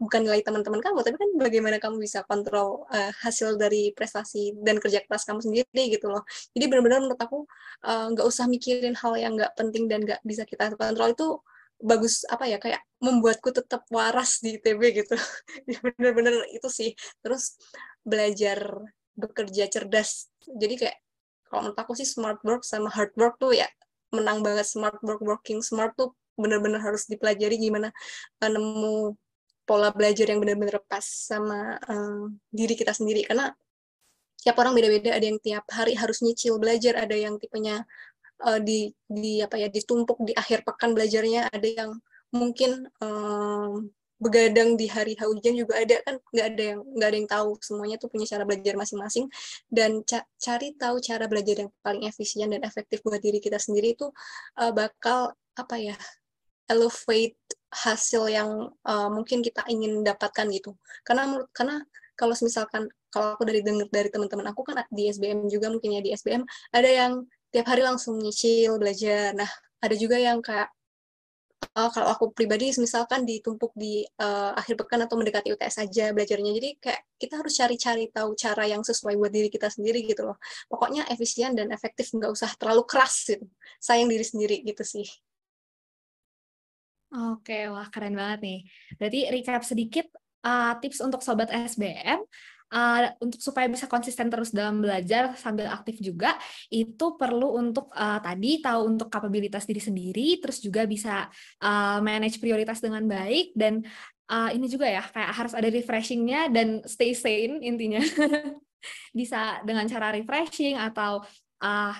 bukan 0.00 0.20
nilai 0.24 0.40
teman-teman 0.40 0.80
kamu 0.80 1.04
tapi 1.04 1.16
kan 1.20 1.30
bagaimana 1.36 1.76
kamu 1.76 2.00
bisa 2.00 2.24
kontrol 2.24 2.88
uh, 2.88 3.12
hasil 3.24 3.60
dari 3.60 3.92
prestasi 3.92 4.56
dan 4.64 4.80
kerja 4.80 5.04
keras 5.04 5.28
kamu 5.28 5.40
sendiri 5.44 5.82
gitu 5.92 6.08
loh. 6.08 6.24
Jadi 6.56 6.64
benar-benar 6.68 7.04
menurut 7.04 7.20
aku 7.20 7.44
eh, 7.84 8.06
nggak 8.12 8.26
uh, 8.26 8.32
usah 8.32 8.48
mikirin 8.48 8.96
hal 8.96 9.12
yang 9.20 9.36
nggak 9.36 9.52
penting 9.56 9.88
dan 9.88 10.04
nggak 10.04 10.20
bisa 10.24 10.44
kita 10.48 10.72
kontrol 10.76 11.12
itu 11.12 11.28
bagus 11.80 12.24
apa 12.28 12.48
ya 12.48 12.56
kayak 12.56 12.80
membuatku 13.00 13.52
tetap 13.52 13.84
waras 13.92 14.40
di 14.40 14.56
ITB 14.56 14.80
gitu. 15.04 15.16
Ya, 15.70 15.78
bener-bener 15.82 16.46
itu 16.52 16.68
sih. 16.70 16.90
Terus 17.20 17.58
belajar 18.06 18.58
bekerja 19.16 19.66
cerdas. 19.68 20.30
Jadi 20.46 20.74
kayak 20.86 20.96
kalau 21.48 21.70
menurut 21.70 21.78
aku 21.78 21.92
sih 21.94 22.08
smart 22.08 22.42
work 22.42 22.62
sama 22.66 22.90
hard 22.90 23.14
work 23.16 23.38
tuh 23.38 23.54
ya 23.54 23.66
menang 24.14 24.42
banget 24.42 24.66
smart 24.66 24.98
work 25.02 25.22
working 25.22 25.62
smart 25.62 25.94
tuh 25.98 26.14
bener-bener 26.38 26.78
harus 26.78 27.08
dipelajari 27.10 27.58
gimana 27.58 27.90
uh, 28.44 28.50
nemu 28.50 29.16
pola 29.66 29.90
belajar 29.90 30.30
yang 30.30 30.38
benar-benar 30.38 30.78
pas 30.86 31.02
sama 31.02 31.74
uh, 31.90 32.30
diri 32.54 32.78
kita 32.78 32.94
sendiri. 32.94 33.26
Karena 33.26 33.50
tiap 34.38 34.62
orang 34.62 34.78
beda-beda 34.78 35.10
ada 35.10 35.26
yang 35.26 35.42
tiap 35.42 35.66
hari 35.74 35.98
harus 35.98 36.22
nyicil 36.22 36.62
belajar 36.62 36.94
ada 36.94 37.18
yang 37.18 37.34
tipenya 37.34 37.82
uh, 38.42 38.60
di 38.60 38.92
di 39.06 39.40
apa 39.40 39.56
ya 39.56 39.68
ditumpuk 39.70 40.18
di 40.24 40.32
akhir 40.36 40.66
pekan 40.66 40.92
belajarnya. 40.92 41.48
Ada 41.52 41.68
yang 41.68 41.90
mungkin 42.34 42.90
um, 43.00 43.88
begadang 44.16 44.80
di 44.80 44.88
hari 44.88 45.14
hujan 45.16 45.54
juga 45.56 45.80
ada 45.80 45.96
kan. 46.04 46.16
Nggak 46.32 46.46
ada 46.52 46.62
yang 46.62 46.80
nggak 46.84 47.08
ada 47.08 47.16
yang 47.16 47.30
tahu. 47.30 47.50
Semuanya 47.62 47.96
tuh 48.00 48.08
punya 48.12 48.26
cara 48.28 48.42
belajar 48.44 48.74
masing-masing. 48.76 49.26
Dan 49.68 50.02
ca 50.04 50.24
cari 50.36 50.74
tahu 50.76 50.96
cara 51.00 51.24
belajar 51.30 51.56
yang 51.66 51.70
paling 51.80 52.04
efisien 52.08 52.48
dan 52.52 52.62
efektif 52.64 53.00
buat 53.04 53.20
diri 53.20 53.38
kita 53.40 53.56
sendiri 53.60 53.96
itu 53.96 54.08
uh, 54.60 54.72
bakal 54.72 55.32
apa 55.56 55.76
ya 55.80 55.96
elevate 56.68 57.38
hasil 57.70 58.26
yang 58.32 58.72
uh, 58.86 59.08
mungkin 59.12 59.44
kita 59.44 59.64
ingin 59.70 60.02
dapatkan 60.02 60.46
gitu. 60.50 60.74
Karena 61.06 61.28
menurut 61.28 61.50
karena 61.52 61.82
kalau 62.16 62.32
misalkan 62.40 62.88
kalau 63.12 63.36
aku 63.36 63.44
dari 63.44 63.60
dengar 63.60 63.86
dari 63.92 64.08
teman-teman 64.08 64.50
aku 64.50 64.64
kan 64.64 64.82
di 64.88 65.12
SBM 65.12 65.48
juga 65.52 65.68
mungkin 65.68 65.96
ya 65.96 66.00
di 66.00 66.10
SBM 66.16 66.42
ada 66.72 66.88
yang 66.88 67.12
tiap 67.56 67.72
hari 67.72 67.80
langsung 67.80 68.20
nyicil 68.20 68.76
belajar. 68.76 69.32
Nah, 69.32 69.48
ada 69.80 69.96
juga 69.96 70.20
yang 70.20 70.44
kayak 70.44 70.68
uh, 71.72 71.88
kalau 71.88 72.12
aku 72.12 72.36
pribadi 72.36 72.68
misalkan 72.76 73.24
ditumpuk 73.24 73.72
di 73.72 74.04
uh, 74.20 74.52
akhir 74.52 74.76
pekan 74.76 75.08
atau 75.08 75.16
mendekati 75.16 75.56
UTS 75.56 75.80
saja 75.80 76.12
belajarnya. 76.12 76.52
Jadi 76.52 76.70
kayak 76.76 77.00
kita 77.16 77.40
harus 77.40 77.56
cari-cari 77.56 78.12
tahu 78.12 78.36
cara 78.36 78.68
yang 78.68 78.84
sesuai 78.84 79.16
buat 79.16 79.32
diri 79.32 79.48
kita 79.48 79.72
sendiri 79.72 80.04
gitu 80.04 80.28
loh. 80.28 80.36
Pokoknya 80.68 81.08
efisien 81.08 81.56
dan 81.56 81.72
efektif, 81.72 82.12
nggak 82.12 82.28
usah 82.28 82.52
terlalu 82.60 82.84
keras 82.84 83.24
gitu. 83.24 83.48
Sayang 83.80 84.12
diri 84.12 84.24
sendiri 84.28 84.60
gitu 84.60 84.84
sih. 84.84 85.08
Oke, 87.16 87.72
wah 87.72 87.88
keren 87.88 88.12
banget 88.12 88.44
nih. 88.44 88.60
Berarti 89.00 89.20
recap 89.32 89.64
sedikit 89.64 90.06
uh, 90.44 90.76
tips 90.76 91.00
untuk 91.00 91.24
sobat 91.24 91.48
SBM 91.48 92.20
uh, 92.72 93.12
untuk 93.22 93.38
supaya 93.38 93.66
bisa 93.70 93.86
konsisten 93.86 94.32
terus 94.32 94.50
dalam 94.50 94.82
belajar 94.82 95.34
sambil 95.38 95.70
aktif 95.70 96.00
juga 96.02 96.34
itu 96.72 97.14
perlu 97.14 97.58
untuk 97.58 97.92
uh, 97.94 98.18
tadi 98.18 98.62
tahu 98.62 98.96
untuk 98.96 99.08
kapabilitas 99.10 99.68
diri 99.68 99.82
sendiri 99.82 100.28
terus 100.42 100.58
juga 100.62 100.86
bisa 100.88 101.28
uh, 101.62 101.98
manage 102.02 102.42
prioritas 102.42 102.82
dengan 102.82 103.04
baik 103.06 103.54
dan 103.54 103.84
uh, 104.30 104.50
ini 104.50 104.66
juga 104.66 104.90
ya 104.90 105.02
kayak 105.02 105.32
harus 105.34 105.52
ada 105.54 105.68
refreshingnya 105.70 106.50
dan 106.50 106.82
stay 106.86 107.14
sane 107.14 107.62
intinya 107.62 108.02
bisa 109.18 109.62
dengan 109.66 109.86
cara 109.90 110.14
refreshing 110.14 110.78
atau 110.78 111.22
uh, 111.62 111.94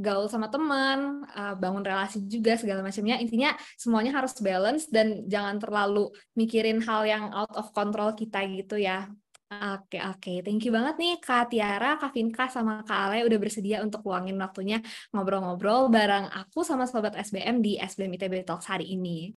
gaul 0.00 0.30
sama 0.32 0.48
teman, 0.48 1.28
uh, 1.36 1.52
bangun 1.60 1.84
relasi 1.84 2.24
juga 2.24 2.56
segala 2.56 2.80
macamnya. 2.80 3.20
Intinya 3.20 3.52
semuanya 3.76 4.16
harus 4.16 4.32
balance 4.40 4.88
dan 4.88 5.28
jangan 5.28 5.60
terlalu 5.60 6.08
mikirin 6.32 6.80
hal 6.80 7.04
yang 7.04 7.28
out 7.36 7.52
of 7.52 7.68
control 7.76 8.16
kita 8.16 8.40
gitu 8.48 8.80
ya. 8.80 9.12
Oke, 9.50 9.98
oke. 9.98 10.30
Thank 10.46 10.62
you 10.62 10.70
banget 10.70 10.94
nih 11.02 11.12
Kak 11.26 11.50
Tiara, 11.50 11.98
Kak 11.98 12.14
Vinka, 12.14 12.46
sama 12.54 12.86
Kak 12.86 12.98
Ale 13.10 13.26
udah 13.26 13.38
bersedia 13.42 13.76
untuk 13.82 14.06
luangin 14.06 14.38
waktunya 14.38 14.78
ngobrol-ngobrol 15.10 15.90
bareng 15.90 16.30
aku 16.30 16.62
sama 16.62 16.86
Sobat 16.86 17.18
SBM 17.18 17.58
di 17.58 17.74
SBM 17.74 18.14
ITB 18.14 18.34
Talks 18.46 18.70
hari 18.70 18.86
ini. 18.94 19.34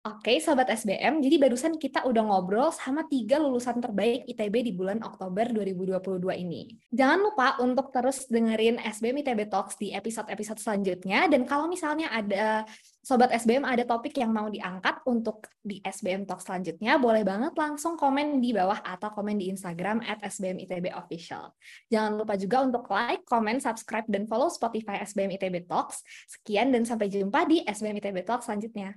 Oke, 0.00 0.40
Sobat 0.40 0.64
SBM, 0.72 1.20
jadi 1.20 1.36
barusan 1.36 1.76
kita 1.76 2.08
udah 2.08 2.24
ngobrol 2.24 2.72
sama 2.72 3.04
tiga 3.04 3.36
lulusan 3.36 3.84
terbaik 3.84 4.24
ITB 4.32 4.64
di 4.64 4.72
bulan 4.72 4.96
Oktober 5.04 5.44
2022 5.52 6.24
ini. 6.40 6.72
Jangan 6.88 7.20
lupa 7.20 7.60
untuk 7.60 7.92
terus 7.92 8.24
dengerin 8.24 8.80
SBM 8.80 9.20
ITB 9.20 9.52
Talks 9.52 9.76
di 9.76 9.92
episode-episode 9.92 10.56
selanjutnya, 10.56 11.28
dan 11.28 11.44
kalau 11.44 11.68
misalnya 11.68 12.08
ada 12.08 12.64
Sobat 13.04 13.28
SBM 13.28 13.60
ada 13.68 13.84
topik 13.84 14.16
yang 14.16 14.32
mau 14.32 14.48
diangkat 14.48 15.04
untuk 15.04 15.44
di 15.60 15.84
SBM 15.84 16.24
Talks 16.24 16.48
selanjutnya, 16.48 16.96
boleh 16.96 17.20
banget 17.20 17.52
langsung 17.52 18.00
komen 18.00 18.40
di 18.40 18.56
bawah 18.56 18.80
atau 18.80 19.12
komen 19.12 19.36
di 19.36 19.52
Instagram 19.52 20.00
at 20.08 20.24
SBM 20.24 20.64
ITB 20.64 20.96
Official. 20.96 21.52
Jangan 21.92 22.16
lupa 22.16 22.40
juga 22.40 22.64
untuk 22.64 22.88
like, 22.88 23.28
comment, 23.28 23.60
subscribe, 23.60 24.08
dan 24.08 24.24
follow 24.24 24.48
Spotify 24.48 25.04
SBM 25.04 25.36
ITB 25.36 25.68
Talks. 25.68 26.00
Sekian 26.24 26.72
dan 26.72 26.88
sampai 26.88 27.12
jumpa 27.12 27.44
di 27.44 27.60
SBM 27.68 28.00
ITB 28.00 28.24
Talks 28.24 28.48
selanjutnya. 28.48 28.96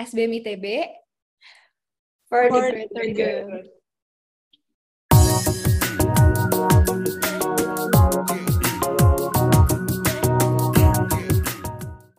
SBM 0.00 0.44
ITB 0.44 0.86
for, 2.28 2.48
for 2.48 2.60
the 2.62 2.88
greater 2.94 3.14
good. 3.14 3.50
good. 3.50 3.68